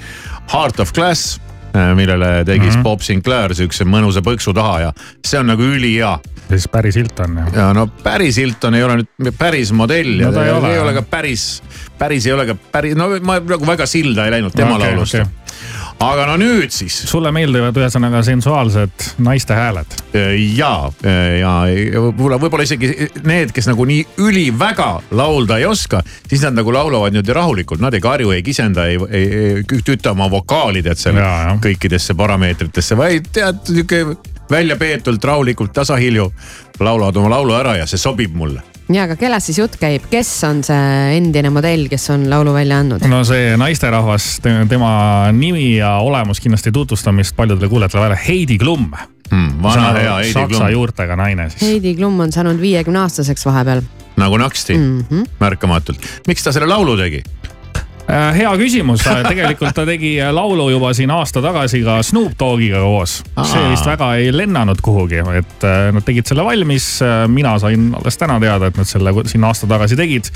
[0.51, 1.39] Heart of Glass
[1.75, 2.83] äh, millele tegi mm -hmm.
[2.83, 4.93] Bob Sinclair siukse mõnusa põksu taha ja
[5.25, 6.19] see on nagu ülihea.
[6.49, 7.53] siis päris Hilton jah.
[7.55, 10.79] ja no päris Hilton ei ole nüüd päris modell ja No ta ei ole, ei
[10.79, 11.63] ole ka päris,
[11.97, 14.95] päris ei ole ka päris, no ma nagu väga silda ei läinud tema Okei, okay,
[14.95, 15.42] laulust okay
[16.03, 16.95] aga no nüüd siis.
[17.09, 19.95] sulle meeldivad ühesõnaga sensuaalsed naiste hääled?
[20.55, 20.73] ja,
[21.39, 21.53] ja
[22.07, 22.91] võib-olla, võib-olla isegi
[23.27, 27.95] need, kes nagu nii üliväga laulda ei oska, siis nad nagu laulavad niimoodi rahulikult, nad
[27.95, 31.21] ei karju, ei kisenda, ei, ei, ei küta oma vokaali tead seal
[31.63, 34.03] kõikidesse parameetritesse, vaid tead nihuke
[34.51, 36.29] väljapeetult, rahulikult, tasahilju
[36.83, 40.29] laulavad oma laulu ära ja see sobib mulle ja, aga kellest siis jutt käib, kes
[40.47, 43.05] on see endine modell, kes on laulu välja andnud?
[43.09, 44.37] no see naisterahvas,
[44.69, 44.93] tema
[45.35, 49.51] nimi ja olemus kindlasti tutvustamist paljudele kuulajatele välja, Heidi Klum hmm,.
[49.63, 50.49] vana hea Heidi Klum.
[50.49, 51.61] Saksa juurtega naine siis.
[51.69, 53.81] Heidi Klum on saanud viiekümne aastaseks vahepeal.
[54.17, 55.29] nagu naksti mm -hmm.
[55.39, 55.97] märkamatult.
[56.27, 57.23] miks ta selle laulu tegi?
[58.03, 63.21] Äh, hea küsimus, tegelikult ta tegi laulu juba siin aasta tagasi ka Snoop Dogiga koos.
[63.47, 66.87] see vist väga ei lennanud kuhugi, et äh, nad tegid selle valmis.
[67.31, 70.27] mina sain alles täna teada, et nad selle siin aasta tagasi tegid.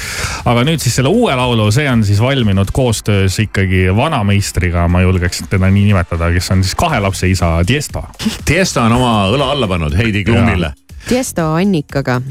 [0.45, 5.43] aga nüüd siis selle uue laulu, see on siis valminud koostöös ikkagi vanameistriga, ma julgeks
[5.51, 8.05] teda nii nimetada, kes on siis kahe lapse isa, Tiesto.
[8.45, 10.71] Tiesto on oma õla alla pannud Heidi Klumile.
[11.07, 12.21] Tiesto Annikaga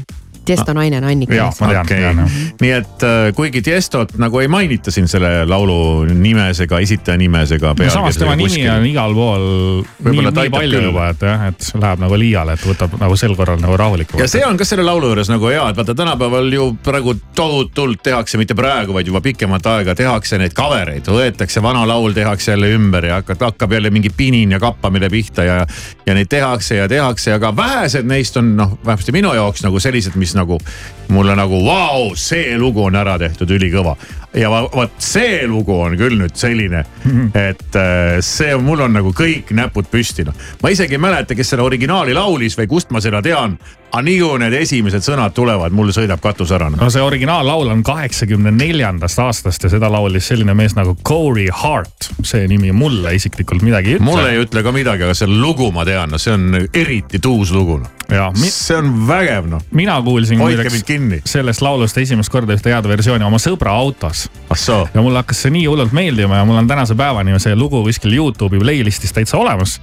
[0.47, 1.35] Tiesto naine on Annika.
[1.35, 2.01] jaa, ma tean okay.
[2.01, 2.37] tean, jah.
[2.61, 7.51] nii et äh, kuigi Tiestot nagu ei mainita siin selle laulu nimes ega esitaja nimes
[7.57, 7.73] ega.
[7.77, 9.47] no samas tema nimi on igal pool
[10.07, 10.89] nii, nii palju küll.
[10.89, 14.23] juba, et jah, et läheb nagu liiale, et võtab nagu sel korral nagu rahulikumalt.
[14.23, 18.01] ja see on ka selle laulu juures nagu hea, et vaata tänapäeval ju praegu tohutult
[18.03, 22.53] tehakse, mitte praegu, vaid juba pikemat aega tehakse neid cover eid, võetakse vana laul, tehakse
[22.53, 25.59] jälle ümber ja hakkab, hakkab jälle mingi pinin ja kappamine pihta ja.
[26.05, 30.15] ja neid tehakse ja tehakse, aga vähesed neist on noh, vähemasti minu jaoks nagu sellised,
[30.19, 30.59] mis nagu
[31.13, 33.95] mulle nagu vau, see lugu on ära tehtud ülikõva.
[34.37, 36.83] ja vot see lugu on küll nüüd selline,
[37.33, 40.35] et äh, see mul on nagu kõik näpud püsti noh.
[40.61, 43.57] ma isegi ei mäleta, kes selle originaali laulis või kust ma seda tean.
[43.91, 46.79] Aga nii kui need esimesed sõnad tulevad, mul sõidab katus ära noh.
[46.81, 52.09] no see originaallaul on kaheksakümne neljandast aastast ja seda laulis selline mees nagu Corey Hart.
[52.27, 54.07] see nimi mulle isiklikult midagi ei ütle.
[54.09, 57.53] mulle ei ütle ka midagi, aga see lugu ma tean, no see on eriti tuus
[57.55, 57.93] lugu noh.
[58.43, 59.63] see on vägev noh.
[59.71, 60.43] mina kuulsin
[60.87, 61.21] kinni.
[61.25, 64.27] sellest laulust esimest korda ühte head versiooni oma sõbra autos.
[64.51, 64.83] ahsoo.
[64.93, 68.19] ja mulle hakkas see nii hullult meeldima ja mul on tänase päevani see lugu kuskil
[68.19, 69.79] Youtube'i playlist'is täitsa olemas.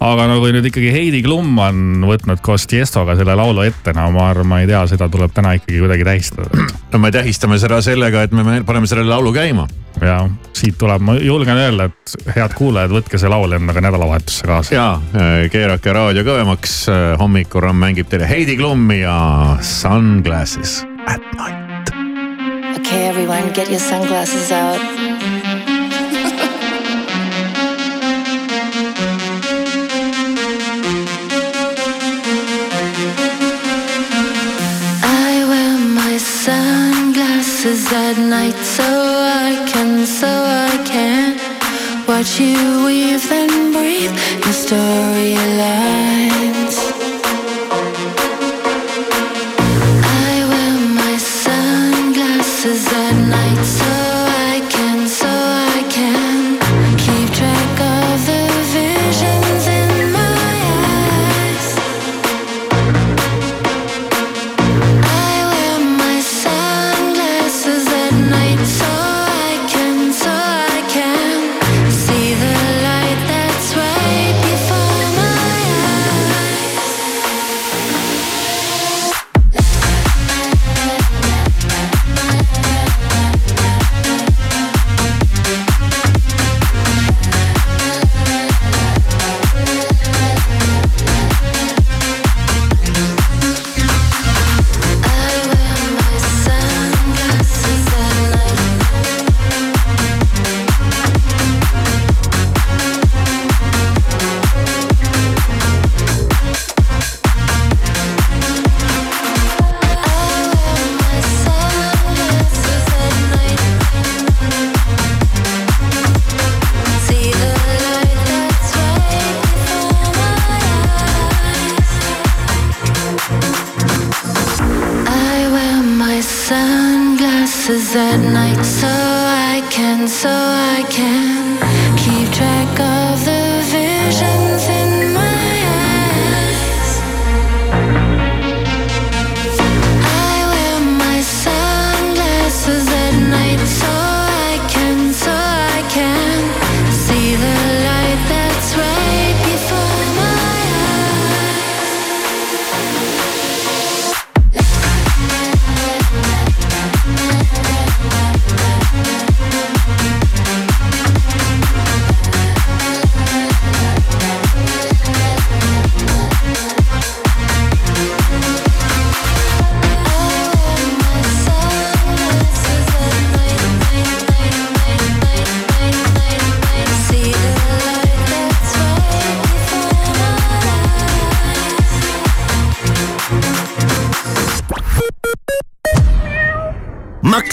[0.00, 4.08] aga no kui nüüd ikkagi Heidi Klum on võtnud koos Tiestoga selle laulu ette, no
[4.14, 6.66] ma arvan, ma ei tea, seda tuleb täna ikkagi kuidagi tähistada.
[6.92, 9.66] no me tähistame seda sellega, et me paneme selle laulu käima.
[10.00, 10.18] ja
[10.56, 14.74] siit tuleb, ma julgen öelda, et head kuulajad, võtke see laul endaga nädalavahetusse kaasa.
[14.74, 14.88] ja
[15.52, 16.82] keerake raadio kõvemaks,
[17.20, 19.16] hommikuramm mängib teile Heidi Klummi ja
[19.60, 21.66] Sunglasses at night.
[22.78, 25.35] Okay, everyone, get your sunglasses out.
[37.92, 41.38] At night so I can, so I can
[42.08, 44.12] watch you weave and breathe
[44.44, 46.15] your storylines.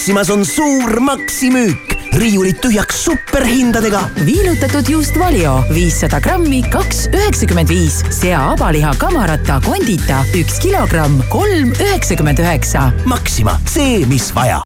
[0.04, 4.02] Maximas on suur maksimüük, riiulid tühjaks superhindadega.
[4.26, 8.02] viilutatud juust Valio viissada grammi, kaks üheksakümmend viis.
[8.10, 12.90] sea abaliha kamarata kondita üks kilogramm, kolm üheksakümmend üheksa.
[13.08, 14.63] Maxima, see, mis vaja.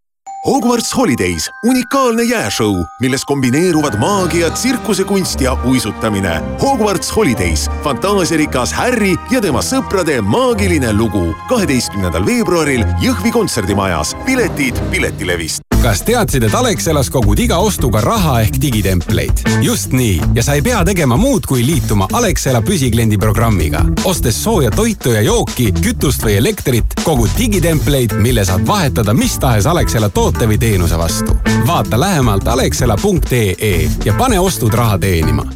[0.48, 6.38] Hogwarts Holidays, unikaalne jääšõu, milles kombineeruvad maagia, tsirkusekunst ja uisutamine.
[6.62, 11.34] Hogwarts Holidays, fantaasiarikas Harry ja tema sõprade maagiline lugu.
[11.52, 14.16] kaheteistkümnendal veebruaril Jõhvi kontserdimajas.
[14.24, 15.67] piletid Piletilevist.
[15.88, 19.40] Kas teadsid, et Alexelas kogud iga ostuga raha ehk digitempleid?
[19.64, 23.80] just nii ja sa ei pea tegema muud, kui liituma Alexela püsikliendi programmiga.
[24.04, 29.66] ostes sooja toitu ja jooki, kütust või elektrit, kogud digitempleid, mille saad vahetada mis tahes
[29.66, 31.38] Alexela toote või teenuse vastu.
[31.66, 35.48] vaata lähemalt alexela.ee ja pane ostud raha teenima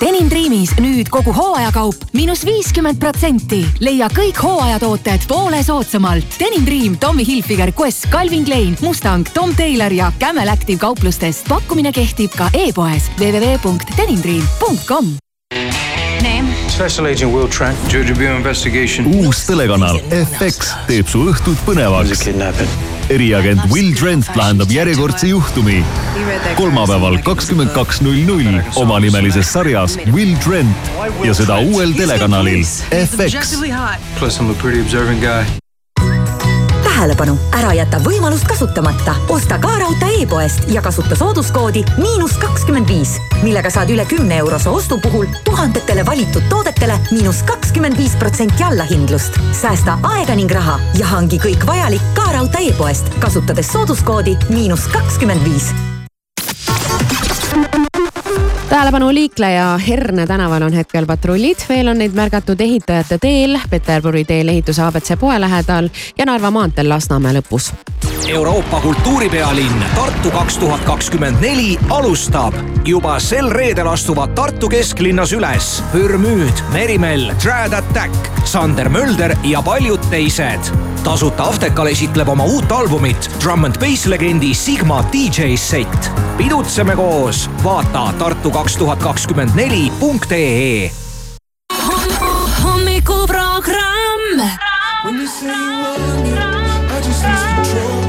[0.00, 3.60] Denim Dreamis nüüd kogu hooajakaup miinus viiskümmend protsenti.
[3.84, 6.38] leia kõik hooajatooted poole soodsamalt.
[6.40, 11.48] Denim Dream, Tommy Hilfiger, Quest, Calvin Klein, Mustang, Tom Taylor ja Camel Active kauplustest.
[11.48, 15.16] pakkumine kehtib ka e-poes www.denimdream.com.
[16.68, 19.06] Special Agent Will Trent, Georgia Bureau Investigation.
[19.14, 20.00] uus telekanal
[20.38, 22.24] FX teeb su õhtud põnevaks.
[23.10, 25.84] Eriagent Will Trent lahendab järjekordse juhtumi.
[26.56, 30.92] kolmapäeval kakskümmend kaks null null omanimelises sarjas Will Trent
[31.24, 33.60] ja seda uuel telekanalil FX.
[37.00, 39.14] tähelepanu, ära jäta võimalust kasutamata.
[39.32, 44.68] osta ka raudtee e-poest ja kasuta sooduskoodi miinus kakskümmend viis, millega saad üle kümne eurose
[44.68, 49.40] ostu puhul tuhandetele valitud toodetele miinus kakskümmend viis protsenti allahindlust.
[49.62, 55.44] säästa aega ning raha ja hangi kõik vajalik ka raudtee e-poest, kasutades sooduskoodi miinus kakskümmend
[55.44, 55.72] viis
[58.70, 64.48] tähelepanu liikleja Herne tänaval on hetkel patrullid, veel on neid märgatud ehitajate teel, Peterburi teel
[64.48, 67.72] ehituse abc poe lähedal ja Narva maanteel Lasnamäe lõpus.
[68.28, 72.54] Euroopa kultuuripealinn Tartu kaks tuhat kakskümmend neli alustab.
[72.86, 80.00] juba sel reedel astuvad Tartu kesklinnas üles Pürmüüd, Merimell, Trad Attack, Sander Mölder ja paljud
[80.10, 80.89] teised.
[81.04, 86.10] Tasuta Aftekal esitleb oma uut albumit Drum and Bass legendi Sigma DJ set.
[86.36, 90.90] pidutseme koos, vaata Tartu kaks tuhat kakskümmend neli punkt ee
[92.62, 94.40] hommikuprogramm.
[95.04, 98.00] When you say you want me, I just lose control.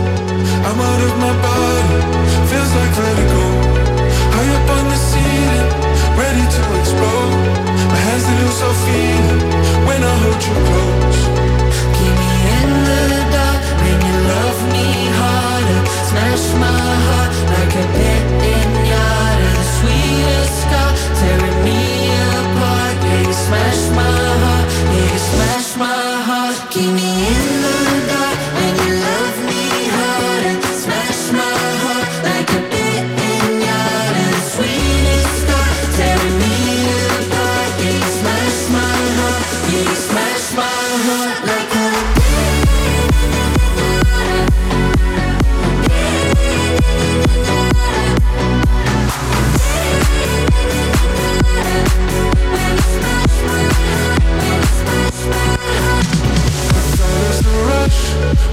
[0.68, 1.98] I'm out of my body,
[2.50, 3.44] feels like vertigo.
[4.36, 5.70] High up on the ceiling,
[6.22, 7.36] ready to explode.
[7.92, 9.42] My hands they lose all feeling
[9.88, 11.01] when I hold you close.
[17.82, 18.11] Heart like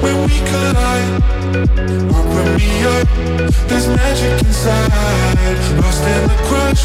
[0.02, 1.22] when we collide.
[2.18, 3.08] Open me up,
[3.68, 4.90] there's magic inside.
[5.80, 6.84] Lost in the crush,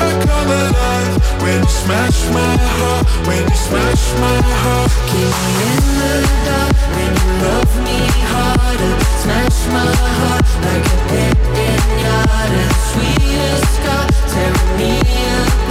[0.00, 1.14] I come alive.
[1.42, 4.90] When you smash my heart, when you smash my heart.
[5.10, 6.14] Keep me in the
[6.46, 7.98] dark when you love me
[8.32, 8.94] harder.
[9.22, 12.64] Smash my heart like a pit in pinata.
[12.90, 15.67] Sweetest scar tearing me apart.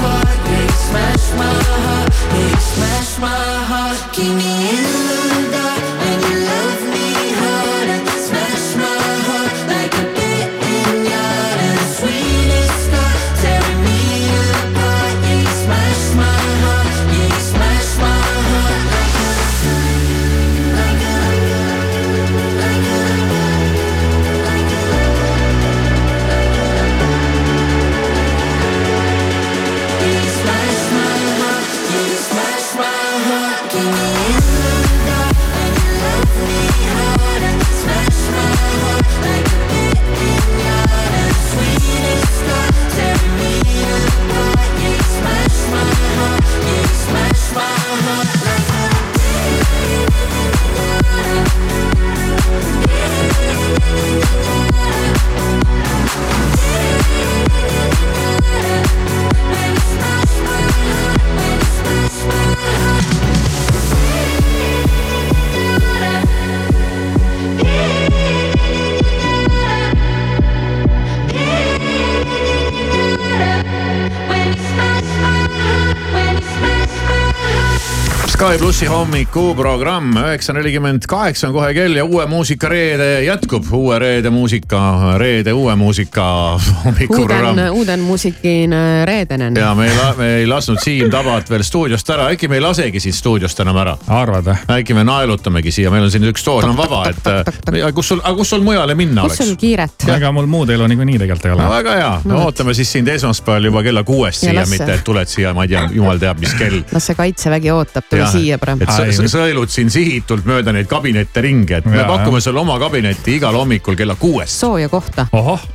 [78.78, 83.66] Plussi hommikuprogramm üheksa nelikümmend kaheksa on kohe kell ja uue muusika reede jätkub.
[83.74, 86.26] uue reede muusika, reede uue muusika
[86.86, 89.56] hommikuprogramm Uuden, uuden musiikin äh, reedenen.
[89.56, 93.00] ja me ei, me ei lasknud Siim Tabat veel stuudiost ära, äkki me ei lasegi
[93.00, 93.96] siit stuudiost enam ära.
[94.08, 94.78] arvad või?
[94.78, 98.22] äkki me naelutamegi siia, meil on siin üks tool on vaba, et äh, kus sul,
[98.22, 99.50] aga kus sul mujale minna kus oleks?
[99.50, 100.06] sul kiiret?
[100.20, 103.10] ega mul muud elu niikuinii tegelikult ei ole no väga hea no,, ootame siis sind
[103.10, 106.46] esmaspäeval juba kella kuuest Ja siia, mitte et tuled siia, ma ei tea, jumal teab,
[106.46, 106.84] mis kell.
[106.94, 108.84] las see kaitsevägi ootab, tule siia parem.
[108.84, 112.64] et sa, sa sõelud siin sihitult mööda neid kabinette ringi, et me Jaa, pakume sulle
[112.64, 114.60] oma kabinetti igal hommikul kella kuuest.
[114.60, 115.28] sooja kohta.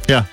[0.08, 0.28] jah,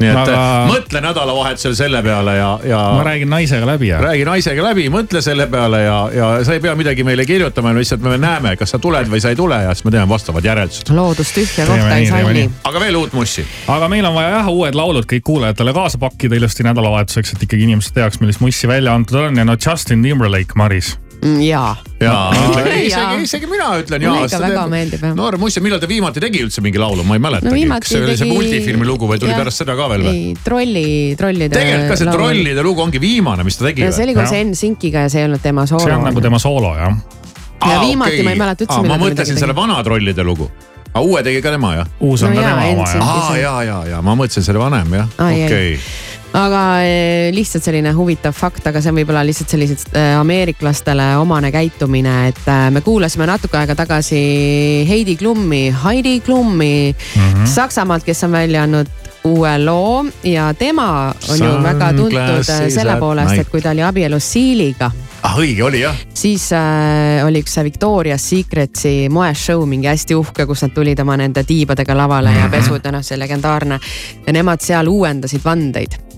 [0.00, 0.68] nii et Aga- Aga...
[0.70, 2.78] mõtle nädalavahetusel selle peale ja, ja.
[2.96, 4.00] ma räägin naisega läbi ja.
[4.00, 8.04] räägi naisega läbi, mõtle selle peale ja, ja sa ei pea midagi meile kirjutama, lihtsalt
[8.04, 10.94] me näeme, kas sa tuled või sa ei tule ja siis me teeme vastavad järeldused.
[10.96, 13.44] loodus tühja kohta ei salli aga veel uut mussi.
[13.68, 17.68] aga meil on vaja jah uued laulud kõik kuulajatele kaasa pakkida ilusti nädalavahetuseks, et ikkagi
[17.68, 20.96] inimesed teaks, millist mussi välja antud on ja no Justin Timberlake, Maris.
[21.20, 21.74] Mm, jaa.
[22.00, 22.30] jaa,
[22.80, 24.28] isegi, isegi mina ütlen Mulle jaa.
[24.30, 25.12] ikka väga meeldib, jah.
[25.18, 28.00] noor muist, millal ta viimati tegi üldse mingi laulu, ma ei mäletagi No kas see
[28.00, 29.42] oli see tegi- multifilmi lugu või tuli jah.
[29.42, 30.14] pärast seda ka veel või?
[30.16, 30.86] ei, trolli,
[31.20, 31.52] trollide.
[31.52, 35.04] tegelikult ka see trollide lugu ongi viimane, mis ta tegi ja see oli koos N-Synkiga
[35.04, 35.84] ja see ei olnud tema soolo.
[35.84, 36.96] see on nagu tema soolo jah.
[37.68, 40.48] ja viimati ma ei mäleta üldse, ma millal ta mõtlesin selle vana trollide lugu.
[40.94, 41.86] aga uue tegi ka tema jah?
[42.00, 43.04] uus on No ka jaa, tema oma, jah.
[43.04, 43.42] Aa see.
[43.44, 45.76] ja, ja, ja ma mõtlesin selle vanem jah, okei.
[46.32, 51.50] Aga eh, lihtsalt selline huvitav fakt, aga see on võib-olla lihtsalt sellised eh, ameeriklastele omane
[51.54, 54.20] käitumine, et eh, me kuulasime natuke aega tagasi
[54.88, 57.20] Heidi Klummi, Heidi Klummi mm.
[57.20, 57.46] -hmm.
[57.46, 58.86] Saksamaalt, kes on välja andnud
[59.24, 64.32] uue loo ja tema on ju väga tuntud selle poolest, et kui ta oli abielus
[64.32, 64.90] Siiliga
[65.22, 65.96] ah õige oli jah.
[66.14, 71.16] siis äh, oli üks see Victoria's Secretsi moeshow mingi hästi uhke, kus nad tulid oma
[71.16, 72.50] nende tiibadega lavale ja Mhm.
[72.50, 73.80] pesud ja noh, see legendaarne.
[74.26, 76.09] ja nemad seal uuendasid vandeid.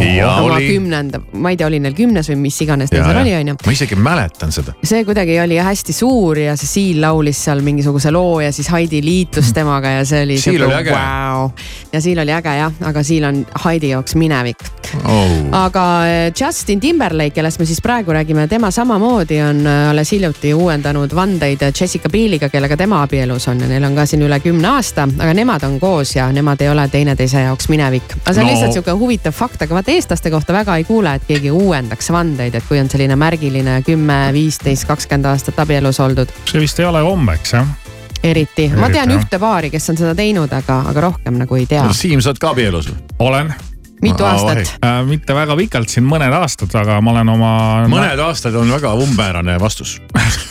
[0.00, 0.68] Ja oma oli.
[0.74, 3.74] kümnenda, ma ei tea, oli neil kümnes või mis iganes neil seal oli, onju ma
[3.76, 4.74] isegi mäletan seda.
[4.82, 9.00] see kuidagi oli hästi suur ja see Siil laulis seal mingisuguse loo ja siis Heidi
[9.04, 10.38] liitus temaga ja see oli.
[10.40, 10.90] Siil oli äge.
[10.90, 11.50] Wow.
[11.92, 14.64] ja Siil oli äge jah, aga Siil on Heidi jaoks minevik
[15.04, 15.30] oh..
[15.52, 20.54] aga eh, Justin Timberlake, kellest me siis praegu räägime, tema samamoodi on eh, alles hiljuti
[20.54, 24.68] uuendanud vandeid Jessica Bieliga, kellega tema abielus on ja neil on ka siin üle kümne
[24.74, 28.16] aasta, aga nemad on koos ja nemad ei ole teineteise jaoks minevik.
[28.22, 28.52] aga see on no.
[28.52, 32.54] lihtsalt sihuke huvitav fakt, aga vaata eestlaste kohta väga ei kuule, et keegi uuendaks vandeid,
[32.54, 36.32] et kui on selline märgiline kümme, viisteist, kakskümmend aastat abielus oldud.
[36.50, 37.68] see vist ei ole kombeks jah.
[38.22, 39.20] eriti, ma tean jah.
[39.20, 41.86] ühte paari, kes on seda teinud, aga, aga rohkem nagu ei tea.
[41.92, 42.98] Siim, sa oled ka abielus või?
[43.28, 43.54] olen.
[44.02, 44.76] mitu aastat?
[44.84, 47.54] äh, mitte väga pikalt siin, mõned aastad, aga ma olen oma.
[47.90, 49.98] mõned aastad on väga umbmäärane vastus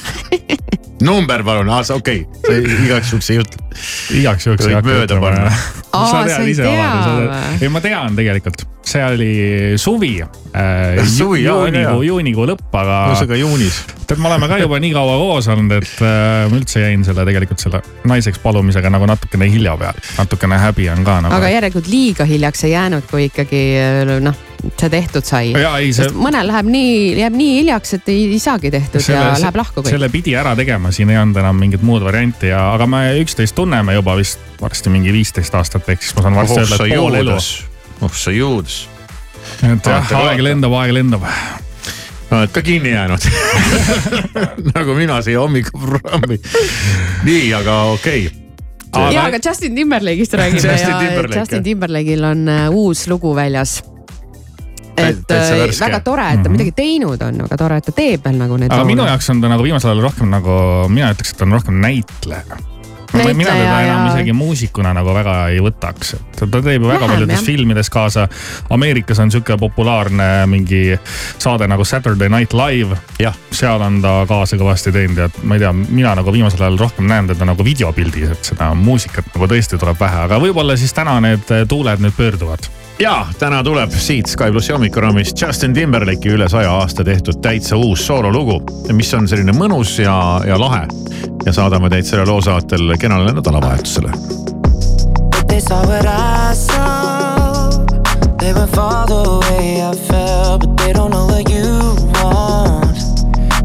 [1.04, 3.66] number palun, okei okay., igaks juhuks ei ütle.
[4.20, 5.50] igaks juhuks ei hakka mööda ütlema.
[5.94, 7.28] Aa, sa sa tead ei ise tea või?
[7.60, 9.34] ei, ma tean tegelikult, see oli
[9.82, 11.02] suvi äh,.
[11.08, 13.00] Suvi, jaa, väga juunikuu, lõpp, aga.
[13.12, 13.80] ühesõnaga juunis.
[14.08, 17.26] tead, me oleme ka juba nii kaua koos olnud, et äh, ma üldse jäin selle
[17.28, 21.38] tegelikult selle naiseks palumisega nagu natukene hilja peale, natukene häbi on ka nagu.
[21.40, 23.64] aga järelikult liiga hiljaks ei jäänud, kui ikkagi
[24.24, 24.38] noh,
[24.80, 25.52] see tehtud sai.
[25.52, 29.26] Jaa, ei, see- mõnel läheb nii, jääb nii hiljaks, et ei, ei saagi tehtud selle,
[29.34, 29.92] ja läheb lahku kõik.
[29.96, 33.56] selle pidi ära tegema, siin ei olnud enam mingit muud varianti ja, aga me üksteist
[33.58, 37.22] tunneme juba vist varsti mingi viisteist aastat, ehk siis ma saan varsti öelda, et pool
[37.24, 37.38] elu.
[38.04, 38.84] Oh sa juudas.
[39.64, 41.26] et jah, aeg lendab, aeg lendab.
[42.34, 43.28] oled ka kinni jäänud
[44.76, 46.40] nagu mina siia hommikuprogrammi.
[47.28, 49.14] nii, aga okei okay..
[49.14, 51.64] ja, aga Justin Timberlake'ist räägime Justin ja Timberlake, Justin.
[51.64, 53.84] Timberlake'il on äh, uus lugu väljas.
[54.98, 58.26] et täitsa äh, väga tore, et ta midagi teinud on, väga tore, et ta teeb
[58.26, 59.16] veel nagu neid aga minu laule.
[59.16, 62.62] jaoks on ta nagu viimasel ajal rohkem nagu, mina ütleks, et ta on rohkem näitleja.
[63.14, 66.88] Mina Näitleja teda enam ja- isegi muusikuna nagu väga ei võtaks, et ta teeb ju
[66.88, 68.28] väga Vähem, paljudes filmides kaasa.
[68.70, 71.00] Ameerikas on sihuke populaarne mingi
[71.38, 72.98] saade nagu Saturday Night Live.
[73.52, 77.08] seal on ta kaasa kõvasti teinud ja ma ei tea, mina nagu viimasel ajal rohkem
[77.08, 81.20] näen teda nagu videopildis, et seda muusikat nagu tõesti tuleb vähe, aga võib-olla siis täna
[81.22, 86.72] need tuuled nüüd pöörduvad ja täna tuleb siit Sky plussi hommikuruumist Justin Timberlake'i üle saja
[86.72, 88.62] aasta tehtud täitsa uus soololugu,
[88.94, 90.88] mis on selline mõnus ja, ja lahe.
[91.46, 94.12] ja saadame teid selle loo saatel kenale nädalavahetusele.
[95.48, 97.70] They saw what I saw.
[98.40, 102.98] They would fall the way I felt, but they don't know what you want.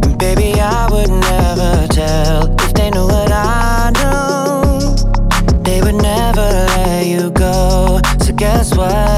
[0.04, 4.94] And baby, I would never tell if they knew what I know.
[5.64, 8.00] They would never let you go.
[8.20, 9.17] So guess what?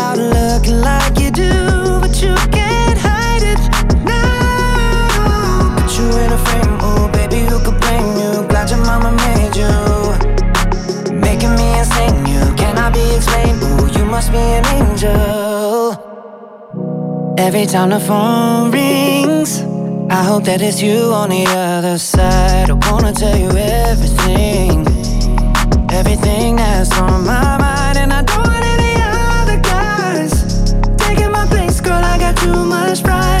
[14.21, 15.97] must be an angel.
[17.39, 19.61] Every time the phone rings,
[20.11, 22.69] I hope that it's you on the other side.
[22.69, 23.49] I wanna tell you
[23.89, 24.85] everything,
[25.89, 28.93] everything that's on my mind, and I don't want any
[29.41, 30.31] other guys
[30.97, 32.03] taking my place, girl.
[32.13, 33.40] I got too much pride.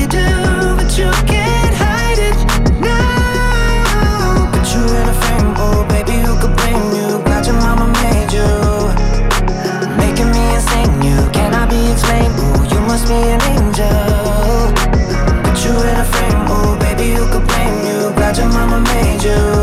[12.91, 14.67] must be an angel.
[15.45, 18.11] Put you in a frame, oh baby, who could blame you?
[18.17, 19.60] Glad your mama made you,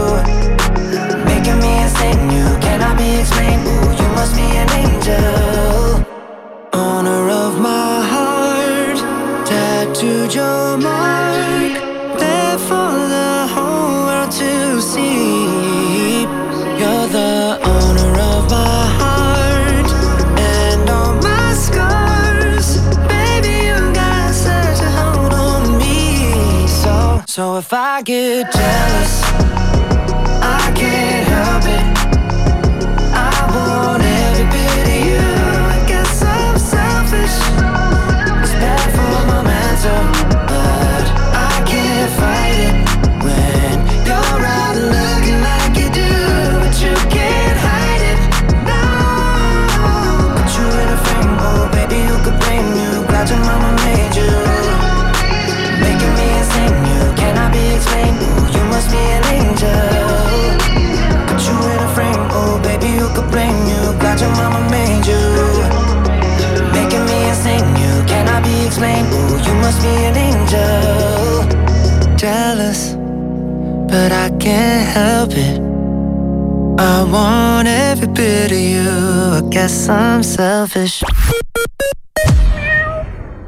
[27.58, 29.17] if I get jealous,
[69.68, 71.44] must be an angel.
[72.16, 72.96] Jealous,
[73.92, 75.60] but I can't help it.
[76.80, 78.88] I want every bit of you.
[79.38, 81.02] I guess I'm selfish.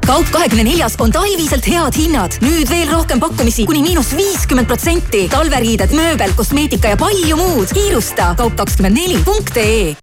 [0.05, 2.37] kaup kahekümne neljas on talviselt head hinnad.
[2.43, 5.29] nüüd veel rohkem pakkumisi kuni miinus viiskümmend protsenti.
[5.29, 7.73] talveriided, mööbel, kosmeetika ja palju muud.
[7.73, 9.95] kiirusta kaup kakskümmend neli punkt ee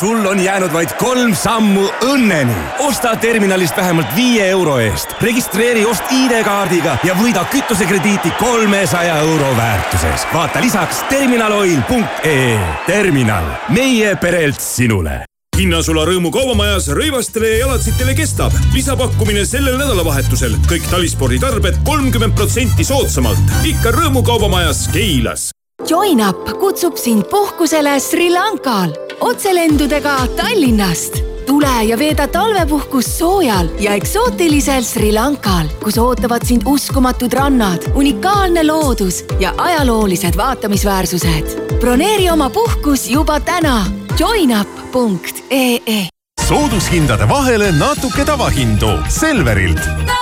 [0.00, 2.56] sul on jäänud vaid kolm sammu õnneni.
[2.78, 10.26] osta terminalist vähemalt viie euro eest, registreeri ost ID-kaardiga ja võida kütusekrediiti kolmesaja euro väärtuses.
[10.34, 12.58] vaata lisaks terminaloil.ee.
[12.86, 15.22] terminal, meie perelt sinule
[15.56, 18.52] hinnasula Rõõmu kaubamajas rõivastele ja jalatsitele kestab.
[18.74, 20.56] lisapakkumine sellel nädalavahetusel.
[20.68, 23.38] kõik talisporditarbed kolmkümmend protsenti soodsamalt.
[23.64, 25.55] ikka Rõõmu kaubamajas Keilas.
[25.90, 31.14] Join up kutsub sind puhkusele Sri Lankal otselendudega Tallinnast.
[31.46, 38.66] tule ja veeda talvepuhkust soojal ja eksootilisel Sri Lankal, kus ootavad sind uskumatud rannad, unikaalne
[38.66, 41.78] loodus ja ajaloolised vaatamisväärsused.
[41.80, 43.86] broneeri oma puhkus juba täna
[44.18, 46.08] joinup.ee
[46.48, 50.15] soodushindade vahele natuke tavahindu Selverilt.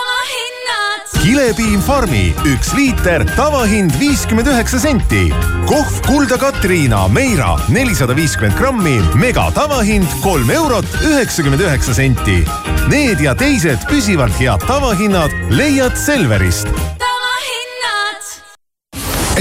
[1.25, 5.22] Kilepiim Farmi üks liiter, tavahind viiskümmend üheksa senti.
[5.68, 12.43] kohv Kulda Katriina Meira nelisada viiskümmend grammi, mega tavahind kolm eurot üheksakümmend üheksa senti.
[12.93, 16.68] Need ja teised püsivalt head tavahinnad leiad Selverist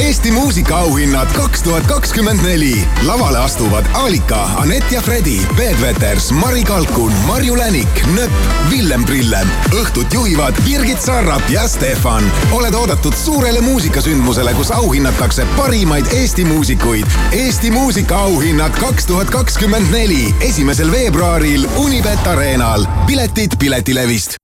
[0.04, 2.88] Eesti muusikaauhinnad kaks tuhat kakskümmend neli.
[3.04, 8.34] lavale astuvad Alika, Anett ja Fredi, Peet Veters, Mari Kalkun, Marju Länik, Nõpp,
[8.70, 9.48] Villem Prillem.
[9.72, 12.32] õhtut juhivad Birgit Sarrap ja Stefan.
[12.52, 17.08] oled oodatud suurele muusikasündmusele, kus auhinnatakse parimaid Eesti muusikuid.
[17.32, 22.88] Eesti muusikaauhinnad kaks tuhat kakskümmend neli, esimesel veebruaril Unibet Arenal.
[23.08, 24.44] piletid Piletilevist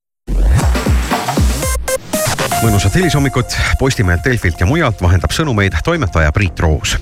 [2.64, 6.98] mõnusat hilishommikut Postimehelt, Delfilt ja mujalt vahendab sõnumeid toimetaja Priit Roos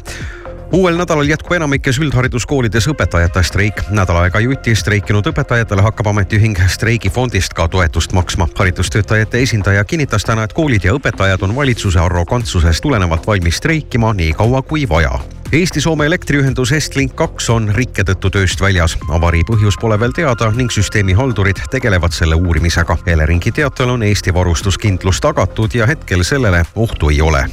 [0.73, 3.81] uuel nädalal jätkub enamikes üldhariduskoolides õpetajate streik.
[3.89, 8.47] nädal aega juti streikinud õpetajatele hakkab ametiühing streigifondist ka toetust maksma.
[8.55, 14.33] haridustöötajate esindaja kinnitas täna, et koolid ja õpetajad on valitsuse arrogantsusest tulenevalt valmis streikima nii
[14.33, 15.19] kaua kui vaja
[15.51, 18.97] Eesti-Soome elektriühendus Estlink kaks on rikke tõttu tööst väljas.
[19.07, 22.97] avarii põhjus pole veel teada ning süsteemi haldurid tegelevad selle uurimisega.
[23.05, 27.45] Eleringi teatel on Eesti varustuskindlus tagatud ja hetkel sellele ohtu ei ole.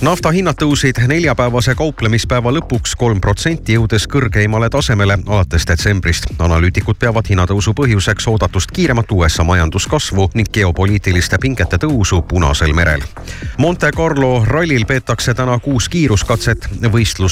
[0.00, 6.26] nafta hinnad tõusid neljapäevase kauplemispäeva lõpuks kolm protsenti, jõudes kõrgeimale tasemele alates detsembrist.
[6.38, 13.02] analüütikud peavad hinnatõusu põhjuseks oodatust kiiremat USA majanduskasvu ning geopoliitiliste pingete tõusu Punasel merel.
[13.58, 16.68] Monte Carlo rallil peetakse täna kuus kiiruskatset.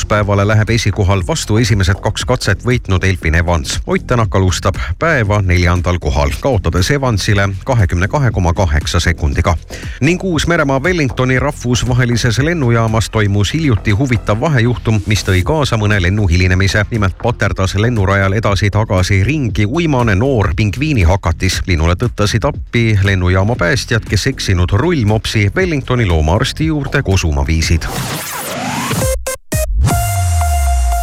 [0.08, 3.80] Võistluspäevale läheb esikohal vastu esimesed kaks katset võitnud Elfin Evans.
[3.86, 9.56] Ott Tänak alustab päeva neljandal kohal, kaotades Evansile kahekümne kahe koma kaheksa sekundiga.
[10.00, 16.86] ning Uus-Meremaa Wellingtoni rahvusvahelises lennujaamas toimus hiljuti huvitav vahejuhtum, mis tõi kaasa mõne lennu hilinemise.
[16.90, 21.62] nimelt paterdas lennurajal edasi-tagasi ringi uimane noor pingviinihakatis.
[21.66, 27.82] linnule tõttasid appi lennujaama päästjad, kes eksinud rullmopsi Wellingtoni loomaarsti juurde kosuma viisid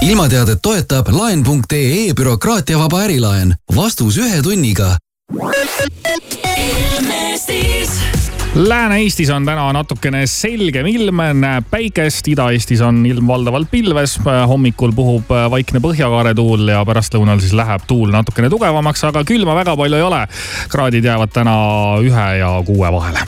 [0.01, 3.55] ilmateadet toetab laen.ee bürokraatiavaba ärilaen.
[3.75, 4.95] vastus ühe tunniga.
[8.55, 14.17] Lääne-Eestis on täna natukene selgem ilm, näeb päikest, Ida-Eestis on ilm valdavalt pilves,
[14.47, 19.99] hommikul puhub vaikne põhjakaaretuul ja pärastlõunal siis läheb tuul natukene tugevamaks, aga külma väga palju
[19.99, 20.27] ei ole.
[20.69, 21.55] kraadid jäävad täna
[21.99, 23.27] ühe ja kuue vahele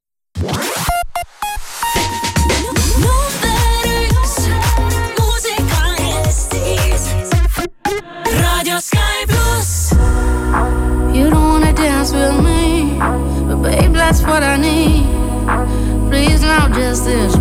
[12.09, 15.05] With me, but babe, that's what I need.
[16.09, 17.35] Please, now just this